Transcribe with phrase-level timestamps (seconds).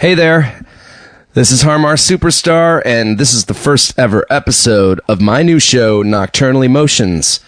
[0.00, 0.64] Hey there.
[1.34, 5.58] This is Har Mar Superstar, and this is the first ever episode of my new
[5.58, 7.40] show, Nocturnal Emotions.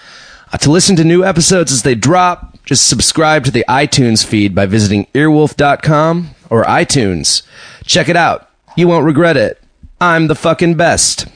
[0.52, 4.52] Uh, to listen to new episodes as they drop, just subscribe to the iTunes feed
[4.52, 7.42] by visiting earwolf.com or iTunes.
[7.84, 8.51] Check it out.
[8.77, 9.62] You won't regret it.
[10.01, 11.29] I'm the fucking best.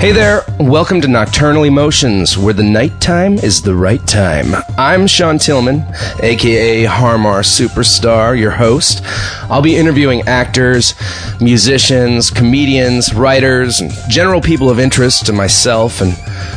[0.00, 4.54] Hey there, welcome to Nocturnal Emotions, where the nighttime is the right time.
[4.78, 5.84] I'm Sean Tillman,
[6.22, 9.02] aka Har Mar Superstar, your host.
[9.50, 10.94] I'll be interviewing actors,
[11.38, 16.12] musicians, comedians, writers, and general people of interest to myself and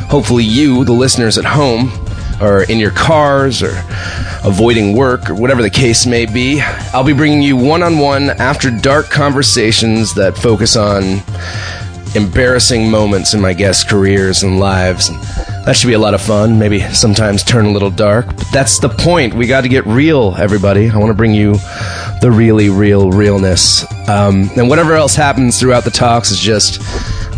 [0.10, 1.92] hopefully you, the listeners at home,
[2.42, 3.74] or in your cars, or
[4.46, 6.62] avoiding work, or whatever the case may be.
[6.94, 11.22] I'll be bringing you one on one after dark conversations that focus on
[12.16, 15.10] embarrassing moments in my guests' careers and lives.
[15.10, 15.22] And
[15.66, 16.60] that should be a lot of fun.
[16.60, 19.34] Maybe sometimes turn a little dark, but that's the point.
[19.34, 20.90] We got to get real, everybody.
[20.90, 21.54] I want to bring you
[22.22, 23.84] the really real realness.
[24.10, 26.82] Um, and whatever else happens throughout the talks is just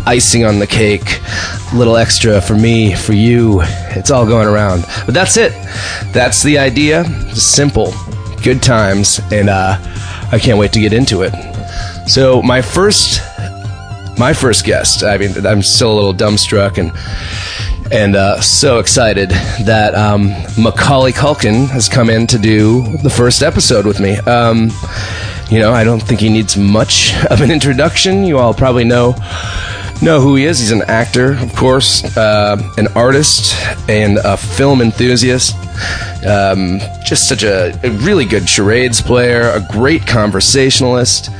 [0.06, 1.20] icing on the cake,
[1.72, 3.60] a little extra for me, for you.
[3.62, 4.84] It's all going around.
[5.04, 5.52] But that's it.
[6.12, 7.04] That's the idea.
[7.34, 7.92] Simple,
[8.42, 9.78] good times, and uh,
[10.30, 11.32] I can't wait to get into it.
[12.08, 13.20] So my first
[14.18, 15.02] my first guest.
[15.02, 16.92] I mean, I'm still a little dumbstruck and
[17.92, 19.30] and uh, so excited
[19.64, 24.16] that um, Macaulay Culkin has come in to do the first episode with me.
[24.16, 24.70] Um,
[25.50, 28.24] you know, I don't think he needs much of an introduction.
[28.24, 29.14] You all probably know
[30.02, 30.58] know who he is.
[30.58, 33.54] He's an actor, of course, uh, an artist,
[33.88, 35.54] and a film enthusiast.
[36.26, 41.30] Um, just such a, a really good charades player, a great conversationalist,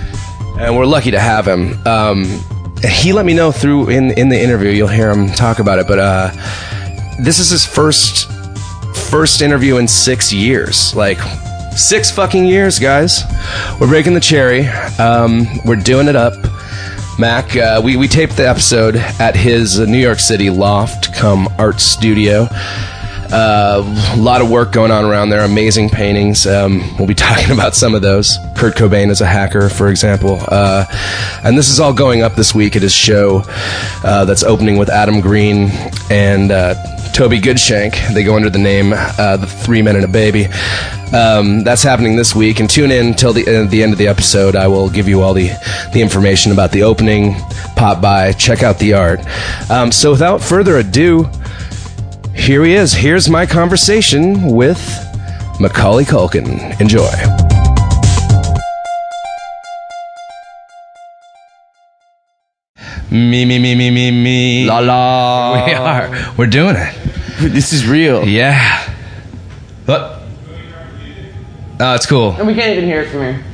[0.59, 1.87] and we're lucky to have him.
[1.87, 2.41] Um,
[2.87, 4.71] he let me know through in in the interview.
[4.71, 6.31] You'll hear him talk about it, but uh,
[7.19, 8.31] this is his first
[9.11, 10.95] first interview in six years.
[10.95, 11.19] Like
[11.77, 13.23] six fucking years, guys.
[13.81, 14.67] We're breaking the cherry.
[14.99, 16.35] Um, we're doing it up.
[17.19, 21.81] Mac, uh, we, we taped the episode at his New York City loft come art
[21.81, 22.47] studio.
[23.33, 23.83] Uh,
[24.15, 25.45] a lot of work going on around there.
[25.45, 26.47] Amazing paintings.
[26.47, 28.39] Um, we'll be talking about some of those.
[28.57, 30.39] Kurt Cobain is a hacker, for example.
[30.49, 30.85] Uh,
[31.45, 33.43] and this is all going up this week at his show
[34.05, 35.71] uh, that's opening with Adam Green
[36.11, 36.75] and uh,
[37.13, 38.13] Toby Goodshank.
[38.15, 40.47] They go under the name uh, The Three Men and a Baby.
[41.15, 42.61] Um, that's happening this week.
[42.61, 44.55] And tune in till the, uh, the end of the episode.
[44.55, 45.49] I will give you all the,
[45.93, 47.35] the information about the opening.
[47.75, 49.21] Pop by, check out the art.
[49.71, 51.29] Um, so without further ado,
[52.37, 52.93] here he is.
[52.93, 54.79] Here's my conversation with
[55.61, 56.81] Macaulay Culkin.
[56.81, 57.11] Enjoy.
[63.11, 64.67] Me, me, me, me, me, me.
[64.67, 65.65] La la.
[65.67, 66.35] We are.
[66.37, 66.95] We're doing it.
[67.39, 68.27] This is real.
[68.27, 68.83] Yeah.
[69.87, 70.23] What?
[71.79, 72.33] Oh, it's cool.
[72.33, 73.45] And we can't even hear it from here.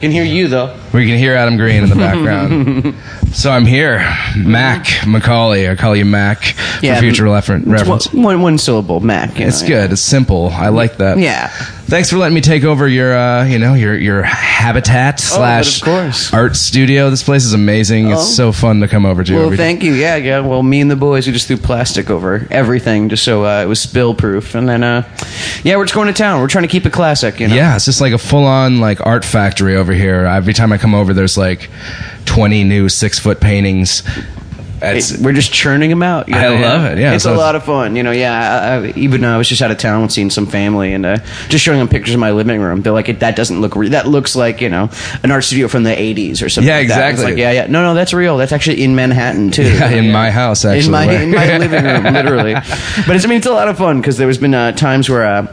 [0.00, 0.76] Can hear you though.
[0.92, 2.94] We can hear Adam Green in the background.
[3.34, 3.98] so I'm here.
[4.36, 5.68] Mac Macaulay.
[5.70, 8.12] I call you Mac Yeah, for future refer- reference.
[8.12, 9.38] one, one, syllable, Mac.
[9.38, 9.92] you It's know, good.
[9.92, 10.48] It's simple.
[10.50, 11.18] I like that.
[11.18, 11.50] Yeah.
[11.94, 15.84] Thanks for letting me take over your, uh, you know, your your habitat slash Oh,
[15.84, 16.34] course.
[16.34, 17.08] art studio.
[17.08, 18.08] This place is amazing.
[18.08, 18.14] Oh.
[18.14, 19.36] It's so fun to come over to.
[19.36, 19.92] Well, thank you.
[19.92, 20.40] Yeah, yeah.
[20.40, 23.66] Well, me and the boys, we just threw plastic over everything just so uh, it
[23.66, 24.56] was spill proof.
[24.56, 25.08] And then, uh,
[25.62, 26.40] yeah, we're just going to town.
[26.40, 27.54] We're trying to keep it classic, you know?
[27.54, 30.24] Yeah, it's just like a full on like art factory over here.
[30.24, 31.70] Every time I come over, there's like
[32.24, 34.02] twenty new six foot paintings.
[34.92, 36.28] It- we're just churning them out.
[36.28, 37.96] you I know, love it, yeah, it's so a it's- lot of fun.
[37.96, 38.80] You know, yeah.
[38.82, 41.04] I, I, even uh, I was just out of town with seeing some family and
[41.06, 41.18] uh,
[41.48, 42.82] just showing them pictures of my living room.
[42.82, 43.76] They're like, "That doesn't look.
[43.76, 44.90] Re- that looks like you know
[45.22, 47.10] an art studio from the '80s or something." Yeah, like that.
[47.10, 47.32] Exactly.
[47.34, 47.66] like, yeah, yeah.
[47.66, 48.36] No, no, that's real.
[48.36, 49.62] That's actually in Manhattan too.
[49.62, 52.54] Yeah, in my house, actually, In my in my living room, literally.
[52.54, 55.08] But it's I mean it's a lot of fun because there was been uh, times
[55.08, 55.46] where uh,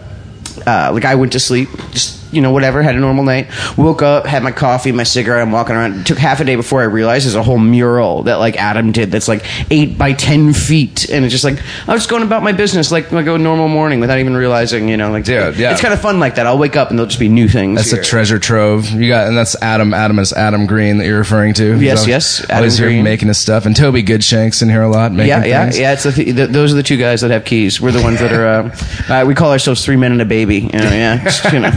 [0.68, 2.82] uh, like I went to sleep just you know, whatever.
[2.82, 3.48] Had a normal night.
[3.78, 5.42] Woke up, had my coffee, my cigarette.
[5.42, 6.02] I'm walking around.
[6.02, 8.92] It took half a day before I realized there's a whole mural that like Adam
[8.92, 12.44] did that's like eight by ten feet, and it's just like I was going about
[12.44, 15.72] my business like like a normal morning without even realizing, you know, like Dude, yeah.
[15.72, 16.46] it's kind of fun like that.
[16.48, 17.78] I'll wake up and there'll just be new things.
[17.78, 18.02] That's here.
[18.02, 18.90] a treasure trove.
[18.92, 19.94] You got, and that's Adam.
[19.94, 21.80] Adam is Adam Green that you're referring to.
[21.82, 23.04] Yes, yes, Adam always here Green.
[23.04, 25.12] making his stuff, and Toby Goodshank's in here a lot.
[25.12, 25.80] Making Yeah, yeah, things.
[25.80, 25.94] yeah.
[25.94, 27.80] It's the th- th- those are the two guys that have keys.
[27.82, 28.42] We're the ones that are.
[28.42, 28.70] Uh,
[29.10, 30.58] uh, we call ourselves three men and a baby.
[30.62, 31.24] You know, yeah.
[31.24, 31.70] Just, you know,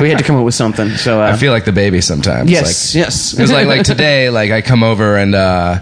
[0.00, 0.90] we had to come up with something.
[0.90, 2.50] So uh, I feel like the baby sometimes.
[2.50, 3.32] Yes, like, yes.
[3.32, 5.80] It was like like today, like I come over and uh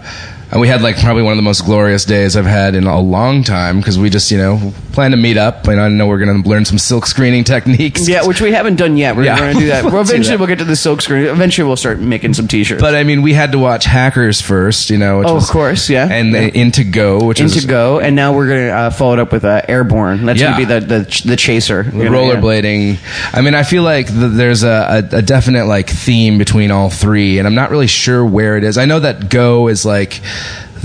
[0.55, 2.97] and we had like probably one of the most glorious days I've had in a
[2.97, 6.17] long time because we just you know plan to meet up and I know we're
[6.19, 8.07] gonna learn some silk screening techniques.
[8.07, 9.17] yeah, which we haven't done yet.
[9.17, 9.37] We're, Yeah.
[9.37, 9.83] gonna do that.
[9.83, 10.39] We'll Well, do eventually that.
[10.39, 11.25] we'll get to the silk screen.
[11.25, 12.81] Eventually we'll start making some t-shirts.
[12.81, 15.19] But I mean, we had to watch Hackers first, you know.
[15.19, 16.07] Which Oh, was, of course, yeah.
[16.09, 16.39] And Yeah.
[16.49, 19.43] the Into Go, which into go, and now we're gonna uh, follow it up with
[19.43, 20.25] uh, airborne.
[20.25, 21.83] That's gonna be the the, ch- the chaser.
[21.83, 22.35] the you know, yeah.
[22.39, 22.97] rollerblading.
[23.33, 26.89] I mean, I feel like th there's a, a, a definite like theme between all
[26.89, 28.77] three, and I'm not really sure where it is.
[28.77, 30.21] I know that Go is like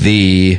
[0.00, 0.58] the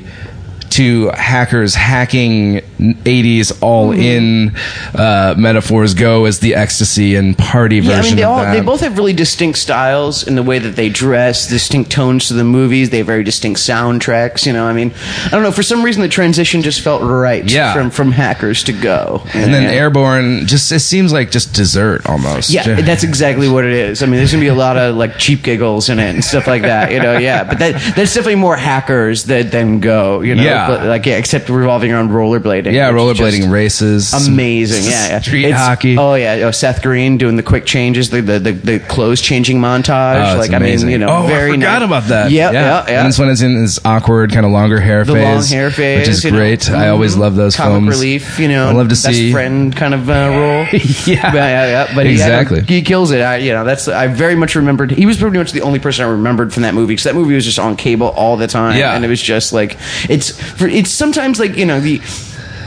[0.72, 4.56] two hackers hacking 80s all in
[4.96, 5.94] uh, metaphors.
[5.94, 8.54] Go as the ecstasy and party Yeah, I version mean, they of all that.
[8.54, 12.34] they both have really distinct styles in the way that they dress, distinct tones to
[12.34, 12.90] the movies.
[12.90, 14.46] They have very distinct soundtracks.
[14.46, 14.94] You know, I mean,
[15.26, 15.52] I don't know.
[15.52, 17.44] For some reason, the transition just felt right.
[17.50, 17.74] Yeah.
[17.74, 19.72] from from hackers to go, and then.
[19.72, 22.50] Airborne just it seems like just dessert almost.
[22.50, 24.04] Yeah, that's exactly what it is.
[24.04, 26.48] I mean, there's gonna be a lot of like cheap giggles in it and stuff
[26.48, 26.92] like that.
[26.92, 27.44] You know, yeah.
[27.44, 30.22] But that that's definitely more hackers than than go.
[30.22, 30.78] You know, Yeah.
[30.78, 32.72] But, like yeah, except revolving around rollerblading.
[32.74, 35.20] yeah, which is rollerblading races, Amazing, yeah, yeah.
[35.22, 35.98] street It's- hockey.
[35.98, 39.60] Oh yeah, oh, Seth Green doing the quick changes, the the, the, the clothes changing
[39.60, 40.16] montage.
[40.26, 41.88] Oh, it's like I mean, you know, oh, very I forgot nice.
[41.88, 42.32] about that.
[42.32, 43.00] Yeah, yeah, yeah.
[43.00, 45.72] And this one is in his awkward, kind of longer hair the phase, long hair
[45.72, 46.38] phase, which is you know.
[46.38, 46.70] great.
[46.70, 47.20] I always Mhm.
[47.20, 47.90] love those comic films.
[47.90, 48.40] relief.
[48.40, 49.32] You know, I love to best see.
[49.32, 50.66] friend kind of uh, role.
[51.08, 51.34] Yeah.
[51.34, 51.96] yeah, yeah, yeah.
[51.96, 52.62] But he- Exactly.
[52.62, 53.22] he, kills it.
[53.22, 54.92] I, you know, that's I very much remembered.
[54.92, 57.34] He was pretty much the only person I remembered from that movie because that movie
[57.34, 58.78] was just on cable all the time.
[58.78, 58.96] Yeah.
[58.96, 59.78] and it was just like
[60.10, 62.02] it's for it's sometimes like you know the.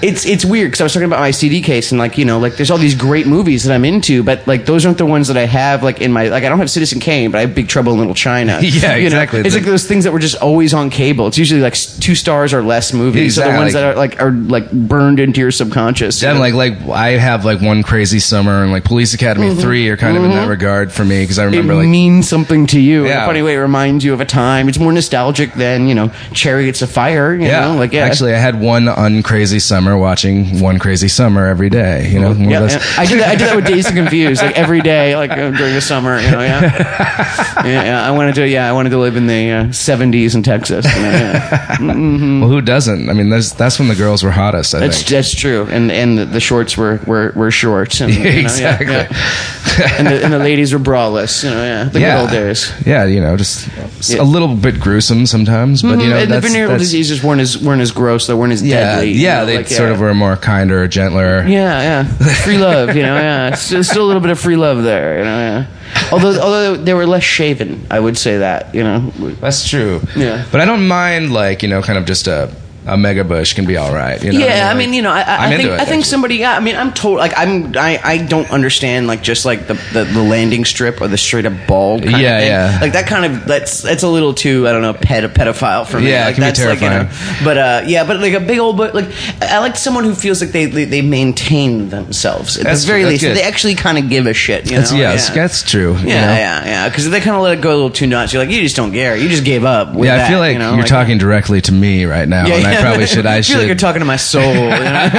[0.04, 2.38] It's it's weird because I was talking about my CD case and like you know
[2.38, 5.28] like there's all these great movies that I'm into but like those aren't the ones
[5.28, 7.54] that I have like in my like I don't have Citizen Kane but I have
[7.54, 9.16] Big Trouble in Little China Yeah, You know?
[9.16, 9.40] exactly.
[9.40, 12.52] it's like those things that were just always on cable it's usually like two stars
[12.52, 13.80] or less movies so the ones Exactly.
[13.80, 17.62] that are like are like burned into your subconscious Then like like I have like
[17.62, 21.04] one crazy summer and like Police Academy three are kind of in that regard for
[21.04, 21.54] me because I Mm-hmm.
[21.54, 23.24] it remember like means something to you in Yeah.
[23.24, 26.08] a funny way it reminds you of a time it's more nostalgic than you know
[26.32, 30.60] Chariots of Fire you yeah know like yeah actually I had one uncrazy summer watching
[30.60, 32.64] one crazy summer every day you know yeah.
[32.98, 33.28] I do that.
[33.28, 36.20] I did that with Dazed and Confused, like every day, like uh, during the summer.
[36.20, 36.60] You know, yeah.
[37.64, 38.06] yeah, yeah.
[38.06, 40.84] I wanted to, yeah, I wanted to live in the uh, '70s in Texas.
[40.94, 41.78] You know, yeah.
[42.40, 45.08] well who doesn't I mean that's that's when the girls were hottest I That's think
[45.08, 50.06] that's true, and and the, shorts were were, were short, and, you know, exactly and,
[50.06, 51.42] the, and the ladies were braless.
[51.42, 52.72] You know, yeah, the good old days.
[52.86, 53.68] yeah you know just
[54.10, 57.80] a little bit gruesome sometimes but you know and the venereal diseases weren't as weren't
[57.80, 58.26] as gross.
[58.26, 59.12] They weren't as yeah deadly.
[59.12, 59.94] you yeah know, they like, sort yeah.
[59.94, 62.04] of were more kinder gentler Yeah, yeah.
[62.44, 63.54] Free love, you know, yeah.
[63.54, 65.66] Still, still a little bit of free love there, you know, yeah.
[66.12, 69.10] Although, although they were less shaven, I would say that, you know.
[69.40, 70.00] That's true.
[70.16, 70.44] Yeah.
[70.50, 72.54] But I don't mind like you know kind of just a
[72.86, 74.22] a mega bush can be all right.
[74.22, 76.36] You know yeah, I Like, mean, you know, I, I, think it, I think somebody.
[76.36, 79.74] Yeah, I mean, I'm told like I'm I, I don't understand like just like the,
[79.92, 82.02] the, the landing strip or the straight up bald.
[82.04, 82.50] Kind Yeah, of thing.
[82.50, 82.78] yeah.
[82.82, 85.98] Like that kind of that's that's a little too I don't know ped, pedophile for
[86.00, 86.10] me.
[86.10, 87.10] Yeah, like, can be that's like, you know,
[87.44, 89.06] but uh, yeah, but like a big old but like
[89.40, 93.02] I like someone who feels like they they, they maintain themselves at That's- the very
[93.02, 93.24] that's least.
[93.24, 93.36] good.
[93.36, 94.70] They actually kind of give a shit.
[94.70, 94.98] You That's, know?
[94.98, 95.92] yes, that's true.
[95.98, 96.32] you Yeah, know?
[96.34, 96.88] yeah, yeah.
[96.88, 98.60] Because if they kind of let it go a little too nuts, you're like, you
[98.60, 99.16] just don't care.
[99.16, 99.94] You just gave up.
[99.96, 102.82] Yeah, I feel like you you're like- talking directly to me right now, Yeah, I
[102.82, 103.26] probably should.
[103.26, 103.52] I, I should.
[103.52, 104.42] feel like you're talking to my soul.
[104.42, 104.74] You know?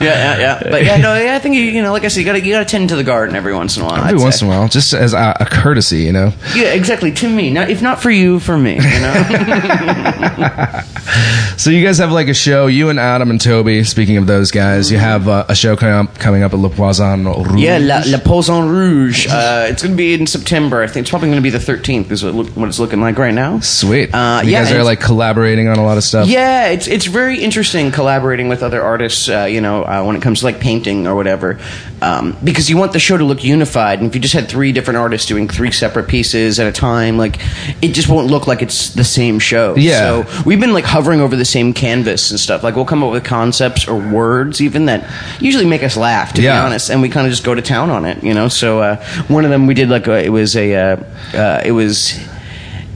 [0.00, 0.62] yeah, yeah.
[0.70, 2.44] But yeah, no, yeah, I think you, you know, like I said, you got to
[2.44, 3.96] you got to tend to the garden every once in a while.
[3.96, 4.46] Every I'd once say.
[4.46, 6.32] in a while, just as a, a courtesy, you know.
[6.54, 7.12] Yeah, exactly.
[7.12, 8.74] To me, now, if not for you, for me.
[8.74, 9.24] You know.
[11.58, 12.68] So you guys have like a show.
[12.68, 13.82] You and Adam and Toby.
[13.82, 16.70] Speaking of those guys, you have uh, a show coming up coming up at Le
[16.70, 17.60] Poisson Rouge.
[17.60, 19.26] yeah, La, La Poisson Rouge.
[19.26, 20.82] Uh, it's going to be in September.
[20.82, 22.12] I think it's probably going to be the 13th.
[22.12, 23.58] Is what, look, what it's looking like right now.
[23.58, 24.14] Sweet.
[24.14, 26.28] Uh, yeah, like collaborating on a lot of stuff.
[26.28, 29.28] Yeah, it's it's very interesting collaborating with other artists.
[29.28, 31.58] Uh, you know, uh, when it comes to like painting or whatever,
[32.02, 33.98] um, because you want the show to look unified.
[34.00, 37.16] And if you just had three different artists doing three separate pieces at a time,
[37.18, 37.38] like
[37.82, 39.74] it just won't look like it's the same show.
[39.76, 40.24] Yeah.
[40.24, 42.62] So we've been like hovering over the same canvas and stuff.
[42.62, 45.08] Like we'll come up with concepts or words even that
[45.40, 46.32] usually make us laugh.
[46.32, 46.64] To be Yeah.
[46.64, 48.22] honest, and we kind of just go to town on it.
[48.22, 48.48] You know.
[48.48, 48.96] So uh,
[49.28, 50.96] one of them we did like a, it was a uh,
[51.34, 52.18] uh, it was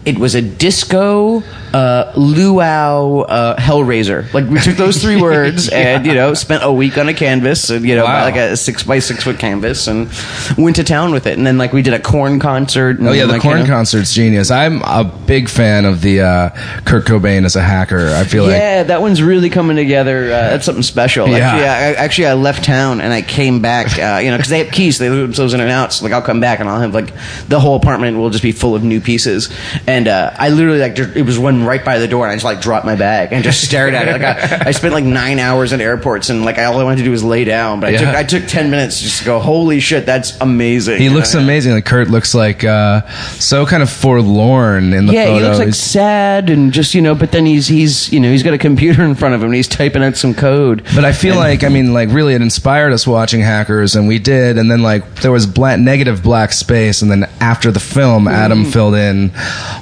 [0.05, 1.43] it was a disco
[1.75, 4.33] uh, luau uh, hellraiser.
[4.33, 7.71] Like we took those three words and you know spent a week on a canvas,
[7.71, 8.25] and, you know, Wow.
[8.25, 10.11] like a six by six foot canvas, and
[10.59, 11.37] went to town with it.
[11.39, 12.99] And then like we did a Korn concert.
[12.99, 14.51] And, Oh yeah, the like, you Korn know- concert's genius.
[14.51, 16.49] I'm a big fan of the uh,
[16.85, 18.09] Kurt Cobain as a hacker.
[18.09, 20.25] I feel like yeah, that one's really coming together.
[20.27, 21.29] Uh, that's something special.
[21.29, 21.37] Yeah.
[21.39, 23.99] Actually, I, actually, I left town and I came back.
[23.99, 25.93] Uh, you know, because they have keys, they leave themselves in and out.
[25.93, 27.13] So like, I'll come back and I'll have like
[27.49, 29.49] the whole apartment will just be full of new pieces.
[29.87, 32.45] And uh, I literally like it was one right by the door, and I just
[32.45, 34.13] like dropped my bag and just stared at it.
[34.21, 37.05] Like I, I spent like nine hours in airports, and like all I wanted to
[37.05, 37.81] do was lay down.
[37.81, 39.39] But I took I took ten minutes just to go.
[39.41, 40.99] Holy shit, that's amazing.
[41.01, 41.73] he looks amazing.
[41.73, 45.37] Like Kurt looks like uh, so kind of forlorn in the Yeah, photo.
[45.39, 48.31] he looks like He's- sad and just you know, but then he's he's you know
[48.31, 50.83] he's got a computer in front of him and he's typing out some code.
[50.95, 54.19] But I feel like I mean, like really, it inspired us watching Hackers, and we
[54.19, 54.59] did.
[54.59, 58.65] And then like there was black, negative black space, and then after the film, Adam
[58.65, 58.73] Mm.
[58.73, 59.31] filled in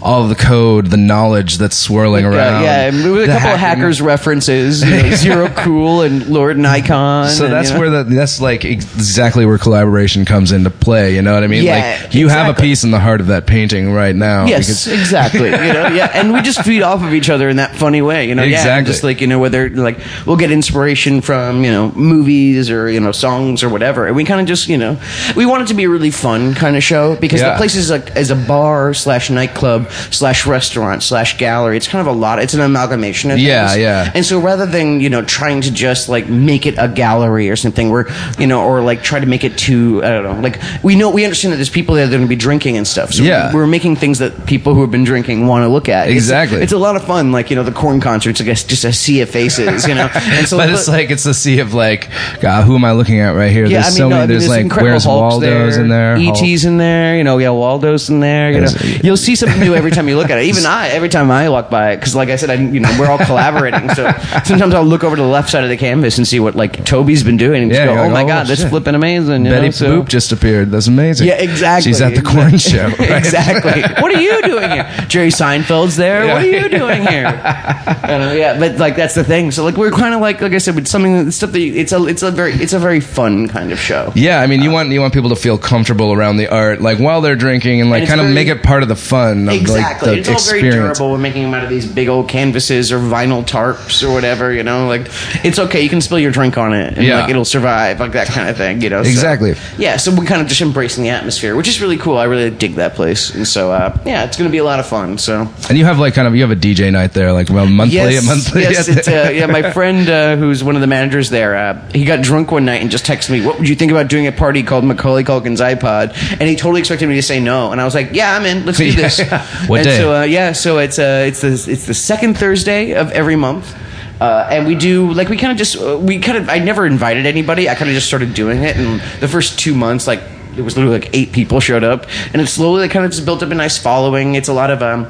[0.03, 2.65] all of the code, the knowledge that's swirling Uh, around.
[2.65, 7.29] yeah, and with a couple of hackers references, you know, Zero Cool and Lord Nikon.
[7.29, 7.81] So and, that's you know.
[7.81, 11.15] where the that's like exactly where collaboration comes into play.
[11.15, 11.63] You know what I mean?
[11.65, 14.47] Yeah, like you have a piece in the heart of that painting right now.
[14.47, 15.51] Yes, exactly.
[15.51, 18.29] You know, yeah, and we just feed off of each other in that funny way.
[18.29, 18.93] You know, yeah, Exactly.
[18.93, 22.99] just like you know, whether like we'll get inspiration from you know movies or you
[23.01, 24.99] know songs or whatever, and we kind of just you know
[25.37, 27.51] we want it to be a really fun kind of show because Yeah.
[27.53, 31.60] the place is like as a bar slash nightclub slash restaurant slash gallery.
[31.69, 32.39] It's kind of a lot.
[32.41, 33.81] It's an amalgamation of Yeah, things.
[33.81, 34.13] yeah.
[34.15, 37.57] And so rather than you know trying to just like make it a gallery or
[37.57, 38.07] something, we're
[38.39, 41.11] you know or like try to make it too I don't know like we know
[41.11, 43.13] we understand that there's people there that are going to be drinking and stuff.
[43.13, 43.53] So Yeah.
[43.55, 46.09] we're making things that people who have been drinking want to look at.
[46.09, 46.63] Exactly.
[46.63, 47.33] It's, a lot of fun.
[47.33, 48.41] Like you know the Korn concerts.
[48.41, 49.87] I guess just a sea of faces.
[49.87, 50.09] You know.
[50.31, 52.09] And so but it's like it's a sea of like,
[52.41, 53.67] God, who am I looking at right here?
[53.67, 54.23] yeah, there's I mean, so no, many.
[54.23, 56.17] I mean, there's, like where's Hulk's Waldo's in there?
[56.17, 56.39] Hulk.
[56.43, 57.17] ET's in there.
[57.17, 58.53] You know, yeah, Waldo's in there.
[58.53, 58.69] You know,
[59.03, 60.45] you'll see something new every time you look at it.
[60.45, 62.95] Even I, every time I walk by it, because like I said, I, you know,
[62.99, 63.89] we're all collaborating.
[63.91, 64.11] So
[64.45, 66.85] sometimes I'll look over to the left side of the canvas and see what like
[66.85, 68.71] Toby's been doing, and just Yeah, go, you're "Oh like, my oh, god, that's shit.
[68.71, 69.71] flipping amazing." You Betty know?
[69.73, 70.71] so, Boop just appeared.
[70.71, 71.27] That's amazing.
[71.29, 71.91] Yeah, exactly.
[71.91, 72.89] She's at the Korn show.
[72.89, 73.11] Right?
[73.19, 73.83] exactly.
[74.03, 74.91] What are you doing here?
[75.09, 76.27] Jerry Seinfeld's there.
[76.27, 77.27] What are you doing here?
[77.45, 79.51] I don't know, yeah, but like that's the thing.
[79.51, 81.75] So like we're kind of like like I said, with something that- stuff that you,
[81.75, 84.13] it's a it's a very it's a very fun kind of show.
[84.15, 86.81] Yeah, I mean, you uh, want you want people to feel comfortable around the art,
[86.81, 88.89] like while they're drinking, and like And it's kind of very- make it part of
[88.89, 90.09] the fun of Exactly.
[90.11, 91.11] like it's the all very durable.
[91.13, 94.53] We're making them out of these big old canvases or vinyl tarps or whatever.
[94.53, 95.03] You know, like
[95.45, 95.81] it's okay.
[95.83, 97.21] You can spill your drink on it, and Yeah.
[97.21, 98.81] like it'll survive, like that kind of thing.
[98.83, 99.55] You know, So- Exactly.
[99.79, 99.97] yeah.
[99.97, 102.19] So we're kind of just embracing the atmosphere, which is really cool.
[102.19, 104.81] I really dig that place, and so uh, yeah, it's going to be a lot
[104.81, 105.19] of fun.
[105.19, 107.67] So And you have like kind of you have a DJ night there, like well
[107.67, 108.63] monthly, Yes, monthly.
[108.63, 108.89] yes.
[108.89, 112.23] It's, uh, yeah, my friend uh, who's one of the managers there, uh, he got
[112.23, 114.63] drunk one night and just texted me, "What would you think about doing a party
[114.63, 117.95] called Macaulay Culkin's iPod?" And he totally expected me to say no, and I was
[117.95, 118.67] like, "Yeah, I'm in.
[118.67, 119.21] Let's do this."
[119.67, 119.97] What and day?
[119.99, 123.77] So uh, yeah, so it's uh, it's the it's the second Thursday of every month.
[124.21, 126.87] Uh, and we do like we kind of just uh, we kind of I never
[126.87, 127.69] invited anybody.
[127.69, 130.21] I kind of just started doing it, and the first two months, like
[130.61, 133.43] it was literally like eight people showed up, and it slowly kind of just built
[133.43, 134.35] up a nice following.
[134.35, 135.09] It's a lot of um,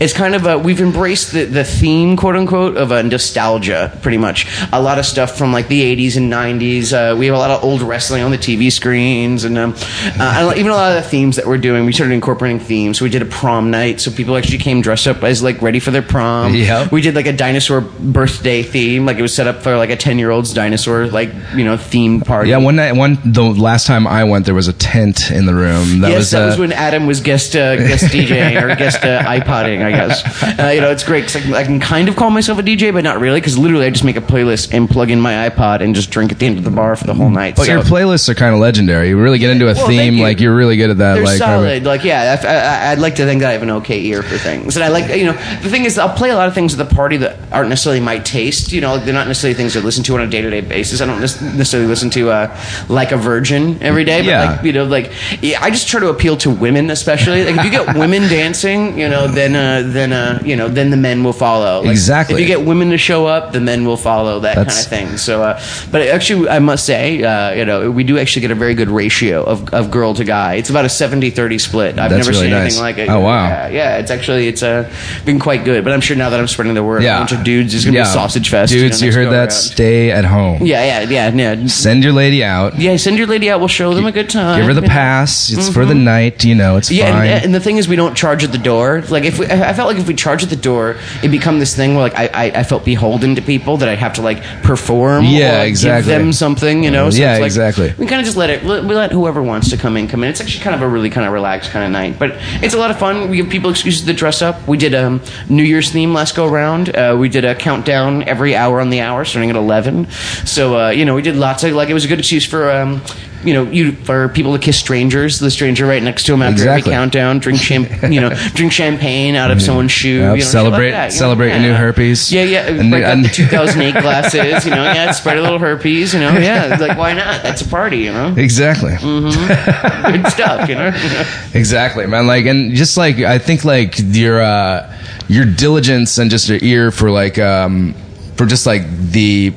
[0.00, 4.18] it's kind of a, we've embraced the the theme, quote unquote, of a nostalgia, pretty
[4.18, 4.46] much.
[4.72, 6.92] A lot of stuff from like the '80s and '90s.
[6.92, 9.74] Uh, we have a lot of old wrestling on the TV screens, and um,
[10.18, 11.84] uh, even a lot of the themes that we're doing.
[11.84, 12.98] We started incorporating themes.
[12.98, 15.80] So we did a prom night, so people actually came dressed up as like ready
[15.80, 16.54] for their prom.
[16.54, 16.92] Yep.
[16.92, 19.96] We did like a dinosaur birthday theme, like it was set up for like a
[19.96, 22.50] ten year old's dinosaur like you know themed party.
[22.50, 25.54] Yeah, one night, one the last time I went, there was a tent in the
[25.54, 26.00] room.
[26.00, 29.02] That yes, was, that uh, was when Adam was guest uh, guest DJing or guest
[29.04, 30.42] uh, iPodding, I guess.
[30.58, 32.62] Uh, you know, it's great 'cause I, can, I can kind of call myself a
[32.62, 35.48] DJ, but not really, because literally I just make a playlist and plug in my
[35.48, 37.56] iPod and just drink at the end of the bar for the whole night.
[37.56, 37.72] But so.
[37.72, 39.08] your playlists are kind of legendary.
[39.08, 40.22] You really get into a Well, theme, you.
[40.22, 41.14] like you're really good at that.
[41.14, 41.84] They're like solid.
[41.84, 44.36] Like, yeah, I, I, I'd like to think that I have an okay ear for
[44.36, 45.32] things, and I like, you know,
[45.62, 48.00] the thing is, I'll play a lot of things at the party that aren't necessarily
[48.00, 48.72] my taste.
[48.72, 50.60] You know, like, they're not necessarily things I listen to on a day to day
[50.60, 51.00] basis.
[51.00, 54.50] I don't necessarily listen to uh, like a virgin every day, but Yeah.
[54.52, 55.12] like, you know, like,
[55.60, 57.44] I just try to appeal to women, especially.
[57.44, 60.90] Like, if you get women dancing, you know, then, uh, then, uh, you know, then
[60.90, 61.80] the men will follow.
[61.82, 62.34] Like, Exactly.
[62.36, 64.40] If you get women to show up, the men will follow.
[64.40, 65.16] That kind of thing.
[65.18, 65.60] So, uh,
[65.90, 68.88] but actually, I must say, uh, you know, we do actually get a very good
[68.88, 70.54] ratio of, of girl to guy.
[70.54, 71.98] It's about a 70-30 split.
[71.98, 72.62] I've That's never really seen nice.
[72.78, 73.08] anything like it.
[73.08, 73.46] Oh, wow.
[73.46, 74.90] Yeah, yeah, it's actually it's uh,
[75.24, 75.84] been quite good.
[75.84, 77.16] But I'm sure now that I'm spreading the word, Yeah.
[77.16, 78.04] a bunch of dudes is gonna yeah.
[78.04, 78.72] be a sausage fest.
[78.72, 79.32] Dudes, know, you heard that?
[79.48, 79.50] around.
[79.52, 80.62] Stay at home.
[80.62, 81.66] Yeah, yeah, yeah, yeah.
[81.66, 82.78] Send your lady out.
[82.78, 83.58] Yeah, send your lady out.
[83.60, 84.61] We'll show them a good time.
[84.62, 84.88] Give her the know.
[84.88, 85.50] pass.
[85.52, 86.44] It's for the night.
[86.44, 87.28] You know, it's Yeah, fine.
[87.28, 89.02] and, and the thing is, we don't charge at the door.
[89.08, 91.74] Like if we, I felt like if we charge at the door, it become this
[91.76, 94.42] thing where like I, I, I felt beholden to people that I'd have to like
[94.62, 95.24] perform.
[95.24, 96.12] Yeah, or, like, exactly.
[96.12, 97.10] Give them something, you know.
[97.10, 97.94] So Yeah, it's like, exactly.
[97.98, 98.62] We kind of just let it.
[98.62, 100.30] We let whoever wants to come in come in.
[100.30, 102.78] It's actually kind of a really kind of relaxed kind of night, but it's a
[102.78, 103.28] lot of fun.
[103.30, 104.66] We give people excuses to dress up.
[104.66, 106.94] We did a um, New Year's theme last go around.
[106.94, 110.10] Uh, we did a countdown every hour on the hour, starting at eleven.
[110.44, 112.70] So uh, you know, we did lots of like it was a good excuse for.
[112.70, 113.02] Um,
[113.44, 116.54] you know, you for people to kiss strangers, the stranger right next to them after
[116.62, 116.92] Exactly.
[116.92, 120.48] every countdown, drink champ, you know, drink champagne out of someone's shoe, Yep, you know,
[120.48, 121.62] celebrate- like know, celebrate your yeah.
[121.62, 122.32] new herpes.
[122.32, 125.58] Yeah, yeah, And break the- out the 2008 glasses, you know, yeah, spread a little
[125.58, 127.42] herpes, you know, yeah, like why not?
[127.42, 128.92] That's a party, you know, exactly.
[128.92, 130.12] mm-hmm.
[130.12, 130.92] good stuff, you know.
[131.54, 132.26] Exactly, man.
[132.26, 134.92] Like, and just like I think, like your uh,
[135.28, 137.94] your diligence and just your ear for like um,
[138.36, 139.52] for just like the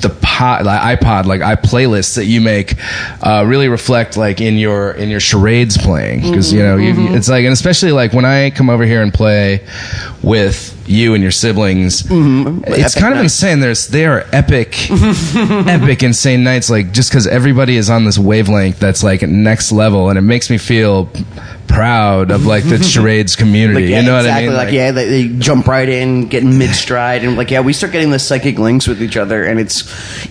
[0.00, 2.74] the pod, like iPod, like i playlists that you make,
[3.22, 6.22] uh, really reflect like in your in your charades playing.
[6.22, 9.12] Because you know you, it's like and especially like when I come over here and
[9.12, 9.66] play
[10.22, 13.22] with you and your siblings, it's Epic kind of night.
[13.24, 13.60] insane.
[13.60, 16.70] There's they are epic, epic, insane nights.
[16.70, 20.50] Like just because everybody is on this wavelength that's like next level, and it makes
[20.50, 21.10] me feel
[21.66, 23.82] proud of like the charades community.
[23.82, 24.48] Like, yeah, you know exactly.
[24.48, 24.66] what I mean?
[24.66, 27.92] Like, yeah, they, they jump right in, get mid stride, and like, yeah, we start
[27.92, 29.82] getting the psychic links with each other, and it's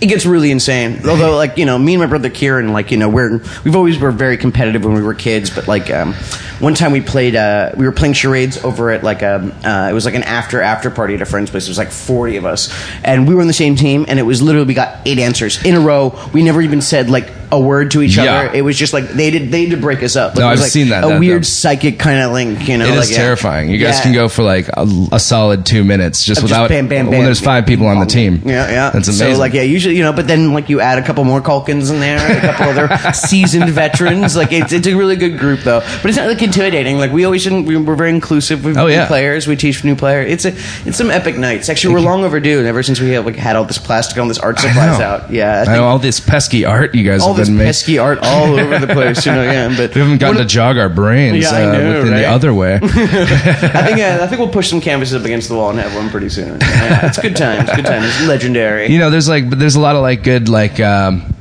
[0.01, 0.99] it gets really insane.
[1.07, 3.97] Although, like, you know, me and my brother Kieran, like, you know, we're we've always
[3.99, 6.13] were very competitive when we were kids, but like, um,
[6.59, 9.93] one time we played, uh, we were playing charades over at like a, uh, it
[9.93, 11.65] was like an after after after party at a friend's place.
[11.65, 12.73] It was like forty of us,
[13.03, 15.61] and we were on the same team, and it was literally we got eight answers
[15.65, 16.17] in a row.
[16.33, 18.23] We never even said like a word to each Yeah.
[18.41, 18.51] other.
[18.53, 20.35] It was just like they did they did break us up.
[20.35, 21.03] Like, No, I've like seen that.
[21.03, 22.85] A That- weird that- psychic kind of link, you know.
[22.85, 23.17] It is like, yeah.
[23.17, 23.69] terrifying.
[23.69, 24.03] You guys Yeah.
[24.03, 27.05] can go for like a, a solid two minutes just uh, Just without bam, bam,
[27.05, 28.41] bam, when there's five people on the um, team.
[28.45, 28.89] Yeah, yeah.
[28.91, 29.33] That's amazing.
[29.35, 31.89] So like, yeah, usually you know, but then like you add a couple more Culkins
[31.91, 34.35] in there, a couple other seasoned veterans.
[34.35, 35.79] Like it's it's a really good group though.
[36.01, 36.97] But it's not like intimidating.
[36.97, 39.47] Like we always we, we're very inclusive with Oh, new players.
[39.47, 40.31] We teach new players.
[40.31, 41.69] It's a it's some epic nights.
[41.69, 42.65] Actually, we're long overdue.
[42.65, 45.31] Ever since we have like had all this plastic, all this art supplies out.
[45.31, 47.65] Yeah, I I know all this pesky art you guys all this making.
[47.67, 49.25] pesky art all over the place.
[49.25, 49.67] You know, yeah.
[49.77, 52.19] But We haven't gotten to jog our brains Yeah, uh, know, within right?
[52.19, 52.75] the other way.
[52.83, 55.95] I think uh, I think we'll push some canvases up against the wall and have
[55.95, 56.59] one pretty soon.
[56.59, 57.69] Yeah, it's good times.
[57.75, 58.05] Good times.
[58.05, 58.87] It's legendary.
[58.87, 60.79] you know, there's like, there's a lot of like good like.
[60.79, 61.33] um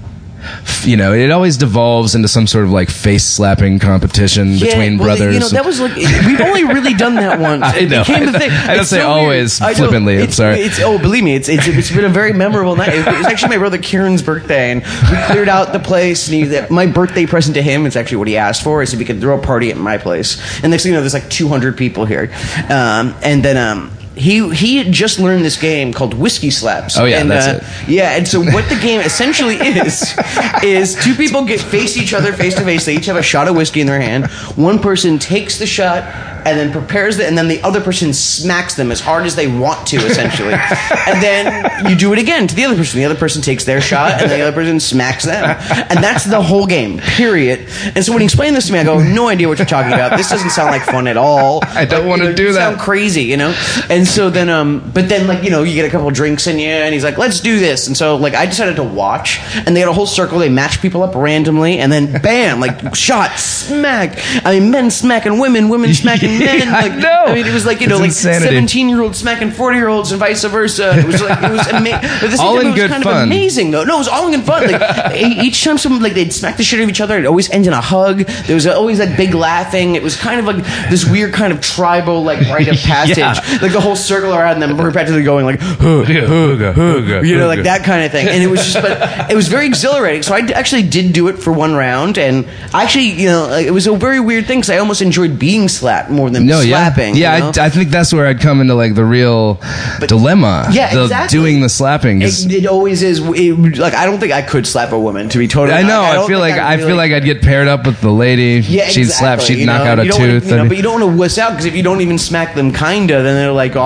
[0.84, 4.98] you know, it always devolves into some sort of like face slapping competition Yeah, between
[4.98, 5.34] well, brothers.
[5.34, 7.62] You know, that was like we've only really done that once.
[7.62, 8.02] I It know.
[8.04, 8.50] became the thing.
[8.50, 9.78] I don't It's say so always I know.
[9.78, 10.60] flippantly, I'm It's- sorry.
[10.60, 12.90] It's oh, believe me, it's it's, it's been a very memorable night.
[12.94, 16.28] It was actually my brother Kieran's birthday, and we cleared out the place.
[16.28, 18.82] And he, my birthday present to him is actually what he asked for.
[18.82, 20.36] Is if we could throw a party at my place.
[20.62, 22.30] And next thing you know, there's like 200 people here,
[22.70, 23.56] um, and then.
[23.56, 26.98] Um, he he had just learned this game called Whiskey Slaps.
[26.98, 27.88] Oh, yeah, and, that's uh, it.
[27.88, 30.16] Yeah, and so what the game essentially is
[30.62, 32.86] is two people get face each other face to face.
[32.86, 34.26] They each have a shot of whiskey in their hand.
[34.56, 36.04] One person takes the shot
[36.46, 39.48] and then prepares it, and then the other person smacks them as hard as they
[39.48, 40.54] want to, essentially.
[41.06, 43.00] and then you do it again to the other person.
[43.00, 45.44] The other person takes their shot, and the other person smacks them,
[45.90, 46.98] and that's the whole game.
[46.98, 47.68] Period.
[47.96, 49.92] And so when he explained this to me, I go, "No idea what you're talking
[49.92, 50.16] about.
[50.16, 51.62] This doesn't sound like fun at all.
[51.66, 53.52] I don't Like, wanna do you that." Sound crazy, you know."
[53.90, 56.58] And so then, um, but then like you know, you get a couple drinks in
[56.58, 59.74] you, and he's like, "Let's do this." And so like I decided to watch, and
[59.76, 60.38] they had a whole circle.
[60.38, 64.18] They matched people up randomly, and then bam, like shot, smack.
[64.44, 66.58] I mean, men smacking women, women smacking men.
[66.60, 67.24] Yeah, I Like, know.
[67.26, 69.88] I mean, it was like you know, It's like seventeen year olds smacking forty year
[69.88, 70.98] olds, and vice versa.
[70.98, 72.40] It was like it was amazing.
[72.40, 73.16] All in it was good kind fun.
[73.16, 73.84] of amazing though.
[73.84, 74.70] No, it was all in good fun.
[74.70, 77.50] Like each time someone like they'd smack the shit out of each other, it always
[77.50, 78.18] ends in a hug.
[78.20, 79.94] There was always that big laughing.
[79.94, 83.18] It was kind of like this weird kind of tribal like rite of passage.
[83.18, 83.34] Yeah.
[83.60, 87.84] Like the whole circle around them perpetually going like Hooga, hooga, you know, like that
[87.84, 88.28] kind of thing.
[88.28, 90.22] And it was just, but it was very exhilarating.
[90.22, 93.66] So I d- actually did do it for one round, and actually, you know, like,
[93.66, 96.60] it was a very weird thing because I almost enjoyed being slapped more than No,
[96.62, 97.16] slapping.
[97.16, 97.52] yeah, you know?
[97.62, 99.60] I, I think that's where I'd come into like the real
[100.06, 100.68] dilemma.
[100.70, 101.38] Yeah, the, exactly.
[101.38, 102.46] Doing the slapping is.
[102.46, 103.20] It, it always is.
[103.20, 105.76] It, like I don't think I could slap a woman to be totally.
[105.78, 106.00] I know.
[106.00, 108.64] I, I, feel like I really feel like I'd get paired up with the lady.
[108.66, 109.40] Yeah, she'd slap.
[109.40, 109.90] She'd knock know?
[109.92, 110.50] out a You don't wanna- tooth.
[110.50, 112.54] you know, but you don't want to wuss out because if you don't even smack
[112.54, 113.80] them, kinda, then they're like, oh,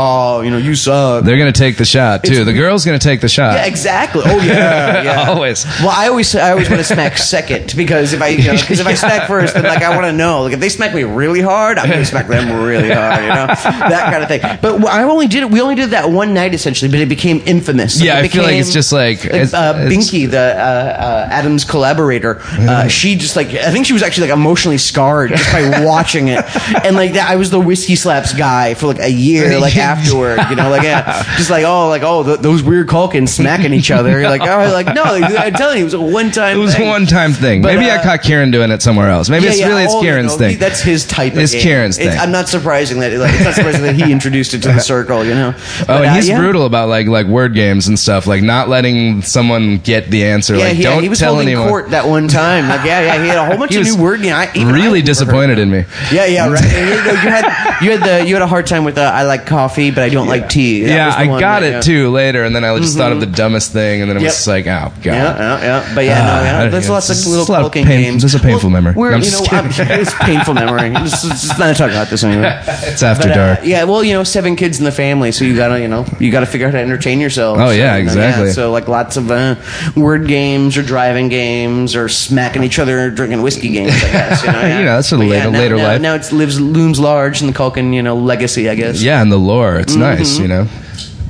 [0.44, 1.24] you know, you suck.
[1.24, 2.32] they're gonna take the shot too.
[2.32, 3.54] It's- the girl's gonna take the shot.
[3.54, 4.22] Yeah, exactly.
[4.24, 5.28] Oh yeah, yeah.
[5.30, 5.64] Always.
[5.80, 8.80] Well, I always I always want to smack second because if I you know, cause
[8.80, 11.04] if I smack first, then like I want to know like if they smack me
[11.04, 14.40] really hard, I'm gonna smack them really hard, you know, that kind of thing.
[14.62, 15.50] But I only did it.
[15.50, 17.98] We only did that one night essentially, but it became infamous.
[17.98, 21.28] Like, Yeah, I feel like it's just like- it's- uh, it's- Binki, the uh, uh,
[21.30, 22.40] Adams collaborator.
[22.42, 26.28] Uh, she just like I think she was actually like emotionally scarred just by watching
[26.28, 26.44] it,
[26.84, 29.89] and like that I was the whiskey slaps guy for like a year, like Yeah.
[29.98, 30.38] Afterward.
[30.50, 33.90] You know, like yeah, just like oh, like oh, th- those weird Culkins smacking each
[33.90, 34.20] other.
[34.20, 36.56] You're like oh, like no, I'm telling you, it was a one time.
[36.56, 37.62] It was a one time thing.
[37.62, 39.28] But, Maybe I uh, caught Kieran doing it somewhere else.
[39.28, 40.50] Maybe it's really it's oh, Kieran's thing.
[40.50, 41.32] he- that's his type.
[41.32, 41.62] Of It's game.
[41.62, 42.22] Kieran's It's- thing.
[42.22, 45.24] I'm not surprising that like, it's not surprising that he introduced it to the circle.
[45.24, 45.54] You know.
[45.56, 46.38] Oh, But, and uh, he's yeah.
[46.38, 50.56] brutal about like like word games and stuff, like not letting someone get the answer.
[50.56, 51.68] Yeah, like, he, don't he was tell holding anyone.
[51.68, 52.68] court that one time.
[52.68, 54.22] Like, yeah, yeah, he had a whole bunch of new word.
[54.22, 54.34] games.
[54.34, 55.84] I, I really disappointed in me.
[56.12, 56.62] Yeah, yeah, right.
[56.64, 59.46] You, you had you had the you had a hard time with uh, I like
[59.46, 60.82] coffee, but I don't like tea.
[60.82, 61.80] That yeah, was the I one got that, it yeah.
[61.80, 64.24] too later, and then I just thought of the dumbest thing, and then it was
[64.24, 64.32] Yep.
[64.32, 65.04] just like, oh god.
[65.04, 65.94] Yeah, yeah, yeah.
[65.94, 66.68] But yeah, no, Ah, yeah.
[66.68, 68.22] There's lots of little a lot of pain- games.
[68.22, 68.92] is a painful memory.
[68.94, 69.66] We're, No, I'm you just know, I'm,
[70.00, 70.90] it's painful memory.
[71.00, 72.52] Just, just not talk about this anymore.
[72.66, 73.60] It's after But, uh, dark.
[73.64, 76.30] yeah, well, you know, seven kids in the family, so you gotta, you know, you
[76.30, 77.56] gotta figure out how to entertain yourself.
[77.58, 78.52] Oh, yeah, So, you exactly.
[78.52, 79.54] so like lots of uh,
[79.96, 83.92] word games or driving games or smacking each other, or drinking whiskey games.
[83.92, 84.42] I guess.
[84.44, 84.78] You know, yeah.
[84.80, 86.00] You know, that's a But later- now, later now, life.
[86.00, 88.68] Now it lives looms large in the Culkin, you know, legacy.
[88.68, 89.02] I guess.
[89.02, 90.00] Yeah, and the lore, it's Mm-hmm.
[90.00, 90.66] nice, you know.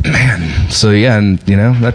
[0.04, 1.94] Man, so yeah, and you know that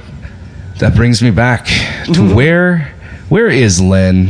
[0.79, 2.35] that brings me back to Mm-hmm.
[2.35, 2.93] where
[3.29, 4.27] where is Len?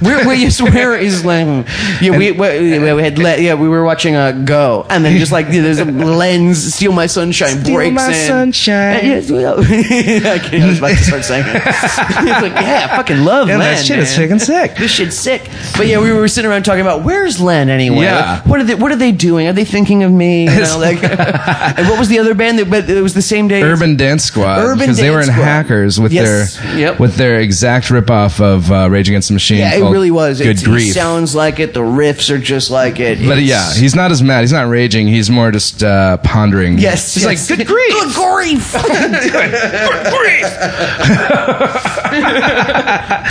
[0.00, 1.64] Where, where, yes, where is Len?
[2.00, 5.32] Yeah, we, we, we had Le, yeah, we were watching uh, Go, and then just
[5.32, 8.26] like yeah, there's a Len's, Steal My Sunshine Steal breaks My in.
[8.28, 8.96] Sunshine.
[8.96, 11.56] And, yes, well, I can't- I was about to start saying it.
[11.64, 13.74] it's like, yeah, I fucking love Yeah, Len.
[13.76, 14.28] that shit is man.
[14.28, 14.76] freaking sick.
[14.76, 15.48] This shit's sick.
[15.76, 18.02] But yeah, we were sitting around talking about where's Len anyway?
[18.04, 18.34] Yeah.
[18.34, 18.74] Like, what are they?
[18.74, 19.46] What are they doing?
[19.46, 20.44] Are they thinking of me?
[20.44, 21.02] You know, like,
[21.78, 22.58] and what was the other band?
[22.58, 23.62] That, but it was the same day.
[23.62, 25.42] as- Urban Dance Squad Urban because they were in Squad.
[25.42, 26.56] Hackers with Yes.
[26.58, 27.00] their Yep.
[27.00, 29.58] with their exact ripoff of uh, Rage Against the Machine.
[29.58, 30.40] Yeah, it really was.
[30.40, 30.90] Good It, grief.
[30.90, 31.74] It sounds like it.
[31.74, 33.18] The riffs are just like it.
[33.18, 34.40] but It's- yeah, he's not as mad.
[34.42, 35.06] He's not raging.
[35.08, 36.78] He's more just uh, pondering.
[36.78, 37.48] Yes, he's yes.
[37.50, 37.92] like good grief.
[37.92, 38.74] Good grief.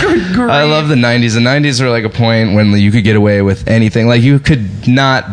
[0.00, 0.50] Good grief.
[0.50, 1.34] I love the '90s.
[1.34, 4.08] The '90s were like a point when you could get away with anything.
[4.08, 5.24] Like you could not.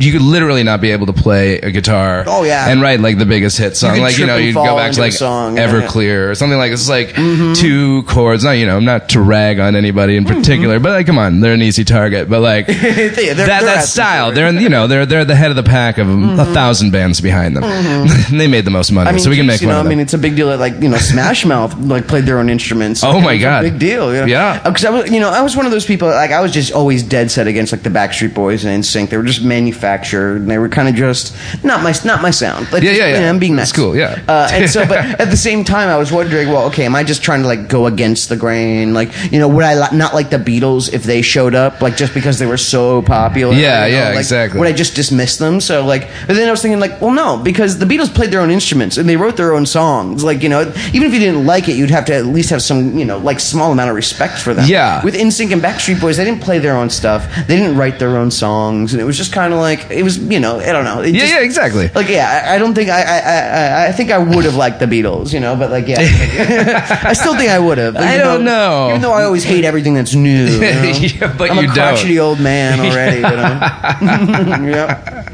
[0.00, 2.24] You could literally not be able to play a guitar.
[2.26, 2.68] Oh, yeah.
[2.70, 3.94] and write like the biggest hit song.
[3.94, 5.68] could like you know, you'd go back to like song, yeah.
[5.68, 5.86] Mm-hmm.
[5.86, 6.80] Everclear or something like this.
[6.80, 7.14] It's like
[7.56, 8.44] two chords.
[8.44, 11.52] Not you know, not to rag on anybody in particular, but like come on, they're
[11.52, 12.28] an easy target.
[12.28, 13.14] But like Mm-hmm.
[13.14, 15.62] they're- that they're that style, they're in, you know they're they're the head of the
[15.62, 17.62] pack of a, a thousand bands behind them.
[18.38, 19.08] they made the most money, Mm-hmm.
[19.08, 20.58] I mean, so we can make you know, I mean, it's a big deal that
[20.60, 23.04] like you know, Smash Mouth like played their own instruments.
[23.04, 23.62] Oh, Like, my it was a God.
[23.62, 24.14] big deal.
[24.14, 24.62] Yeah, Yeah.
[24.62, 26.08] Because I was, you know, I was one of those people.
[26.08, 29.10] Like I was just always dead set against like the Backstreet Boys and NSYNC.
[29.10, 29.89] They were just manufactured.
[29.94, 32.70] And They were kind of just not my not my sound.
[32.72, 33.30] Like, Yeah, yeah, you know, yeah.
[33.30, 33.68] I'm being nice.
[33.70, 34.22] That's cool, yeah.
[34.28, 37.04] Uh, and so, but at the same time, I was wondering, well, okay, am I
[37.04, 38.94] just trying to like go against the grain?
[38.94, 41.96] Like, you know, would I li- not like the Beatles if they showed up, like
[41.96, 43.54] just because they were so popular?
[43.54, 43.98] Yeah, you know?
[43.98, 44.58] yeah, Like, exactly.
[44.60, 45.60] Would I just dismiss them?
[45.60, 48.40] So like, but then I was thinking like, well, no, because the Beatles played their
[48.40, 50.24] own instruments and they wrote their own songs.
[50.24, 52.62] Like, you know, even if you didn't like it, you'd have to at least have
[52.62, 54.66] some, you know, like small amount of respect for them.
[54.68, 55.04] Yeah.
[55.04, 57.26] With NSYNC and Backstreet Boys, they didn't play their own stuff.
[57.46, 60.18] They didn't write their own songs, and it was just kind of like it was,
[60.18, 61.00] you know, I don't know.
[61.00, 61.88] It yeah, just- yeah, exactly.
[61.94, 64.80] Like, yeah, I, I don't think I, I, I, I think I would have liked
[64.80, 65.98] the Beatles, you know, but like, yeah,
[67.04, 67.96] I still think I would have.
[67.96, 68.88] I don't though- know.
[68.90, 70.46] Even though I always hate everything that's new.
[70.46, 70.82] You know?
[70.82, 71.74] Yeah, but I'm you a don't.
[71.74, 73.16] crotchety old man already.
[73.16, 74.70] You know?
[74.70, 75.32] yep.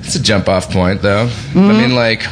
[0.00, 1.26] It's a jump off point, though.
[1.26, 1.58] Mm-hmm.
[1.58, 2.22] I mean, like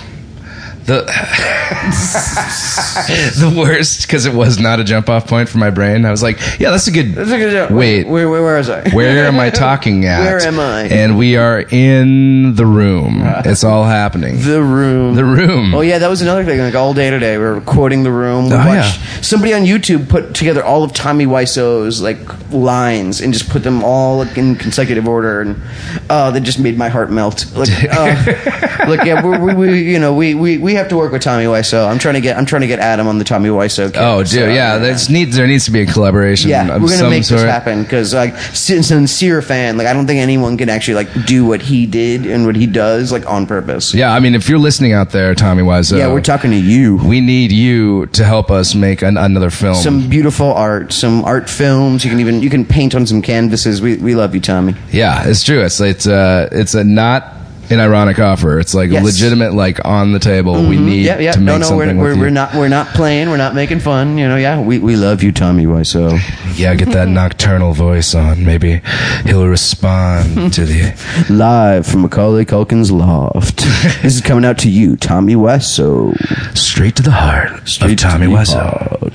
[0.88, 1.04] the
[3.38, 6.04] the worst because it was not a jump off point for my brain.
[6.04, 7.14] I was like, yeah, that's a good.
[7.14, 7.70] That's a good job.
[7.76, 8.06] Wait.
[8.06, 8.88] where, where, where was I?
[8.90, 10.20] Where am I talking at?
[10.20, 10.82] Where am I?
[10.84, 13.20] And we are in the room.
[13.44, 14.40] It's all happening.
[14.40, 15.14] The room.
[15.14, 15.74] The room.
[15.74, 16.58] Oh yeah, that was another thing.
[16.58, 18.46] Like all day today, we were quoting the room.
[18.46, 22.18] We Oh, watched somebody on YouTube put together all of Tommy Wiseau's like
[22.50, 25.60] lines and just put them all in consecutive order, and
[26.08, 27.44] uh, that just made my heart melt.
[27.54, 31.12] Like, uh, look, yeah, we, we, we, you know, we, we, we have to work
[31.12, 31.88] with Tommy Wiseau.
[31.88, 33.88] I'm trying to get, I'm trying to get Adam on the Tommy Wiseau.
[33.92, 34.78] kick, Oh, dude, so, yeah.
[34.78, 36.50] There's needs there needs to be a collaboration.
[36.50, 37.40] Yeah, we're gonna make sort.
[37.42, 39.76] this happen because, like, sin- sincere fan.
[39.76, 42.66] Like, I don't think anyone can actually like do what he did and what he
[42.66, 43.94] does like on purpose.
[43.94, 46.96] Yeah, I mean, if you're listening out there, Tommy Wiseau, Yeah, we're talking to you.
[46.96, 49.74] We need you to help us make an, another film.
[49.74, 52.04] some beautiful art, some art films.
[52.04, 53.80] You can even you can paint on some canvases.
[53.82, 54.74] We we love you, Tommy.
[54.92, 55.62] Yeah, it's true.
[55.62, 57.34] It's it's uh it's a not
[57.70, 58.58] an ironic offer.
[58.58, 59.04] It's like Yes.
[59.04, 60.54] legitimate, like on the table.
[60.68, 60.86] We mm-hmm.
[60.86, 61.32] need Yeah, yeah.
[61.32, 63.30] to make No, no, something we're, we're, we're not we're not playing.
[63.30, 64.18] We're not making fun.
[64.18, 64.60] You know, yeah.
[64.60, 66.18] We we love you, Tommy Wiseau.
[66.58, 68.44] Yeah, get that nocturnal voice on.
[68.44, 68.80] Maybe
[69.24, 70.92] he'll respond to the.
[71.30, 73.58] Live from Macaulay Culkin's loft.
[74.02, 76.16] this is coming out to you, Tommy Wiseau.
[76.58, 79.14] Straight to the heart of Tommy Wiseau.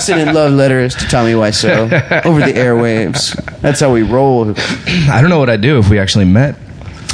[0.00, 3.34] Sending love letters to Tommy Wiseau over the airwaves.
[3.60, 4.50] That's how we roll.
[4.86, 6.54] I don't know what I'd do if we actually met.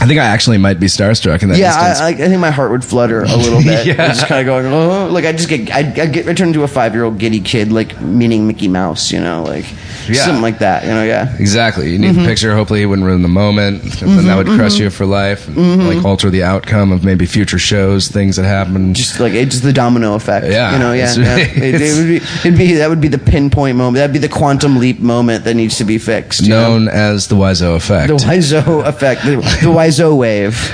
[0.01, 1.75] I think I actually might be starstruck in that Yeah.
[1.75, 3.87] I, I, I think my heart would flutter a little bit.
[3.87, 4.09] Yeah.
[4.09, 6.63] Just kind of going, oh, like I just get, I, I get, I turn into
[6.63, 9.67] a five year old giddy kid, like meaning Mickey Mouse, you know, like
[10.09, 10.25] Yeah.
[10.25, 11.37] something like that, you know, yeah.
[11.39, 11.91] Exactly.
[11.93, 12.23] You need Mm-hmm.
[12.23, 12.55] the picture.
[12.57, 13.83] Hopefully, it wouldn't ruin the moment.
[14.01, 15.47] Then that would crush you for life.
[15.47, 15.87] and, Mm-hmm.
[15.97, 18.95] Like alter the outcome of maybe future shows, things that happen.
[18.95, 20.47] Just like it's just the domino effect.
[20.47, 21.15] Yeah, you know, yeah.
[21.15, 21.37] yeah.
[21.61, 22.17] It, it would be,
[22.49, 23.97] it'd be that would be the pinpoint moment.
[23.97, 26.41] That'd be the quantum leap moment that needs to be fixed.
[26.43, 26.79] you know?
[26.79, 28.09] known as the Wiseau effect.
[28.09, 30.55] The Wiseau effect, the, the Wiseau wave,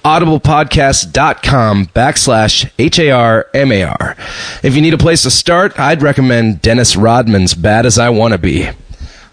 [0.04, 4.16] audiblepodcast.com backslash H-A-R-M-A-R.
[4.62, 8.38] If you need a place to start, I'd recommend Dennis Rodman's Bad As I Wanna
[8.38, 8.70] Be.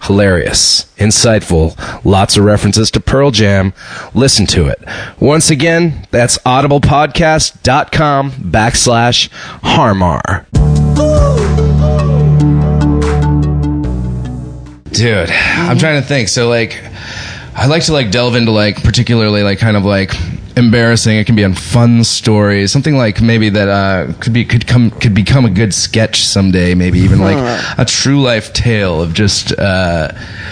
[0.02, 3.72] Hilarious, insightful, lots of references to Pearl Jam.
[4.14, 4.84] Listen to it.
[5.22, 9.30] Once again, that's audiblepodcast.com backslash
[9.64, 10.46] harmar.
[14.91, 15.78] Dude, I'm mm-hmm.
[15.78, 16.30] trying to think.
[16.30, 16.84] So like
[17.56, 20.15] I like to like delve into like particularly like kind of like
[20.60, 21.17] embarrassing.
[21.17, 24.91] It can be a fun story, something like maybe that uh, could be could come
[24.91, 26.76] could become a good sketch someday.
[26.76, 27.38] Maybe even like
[27.80, 30.12] a true life tale of just uh,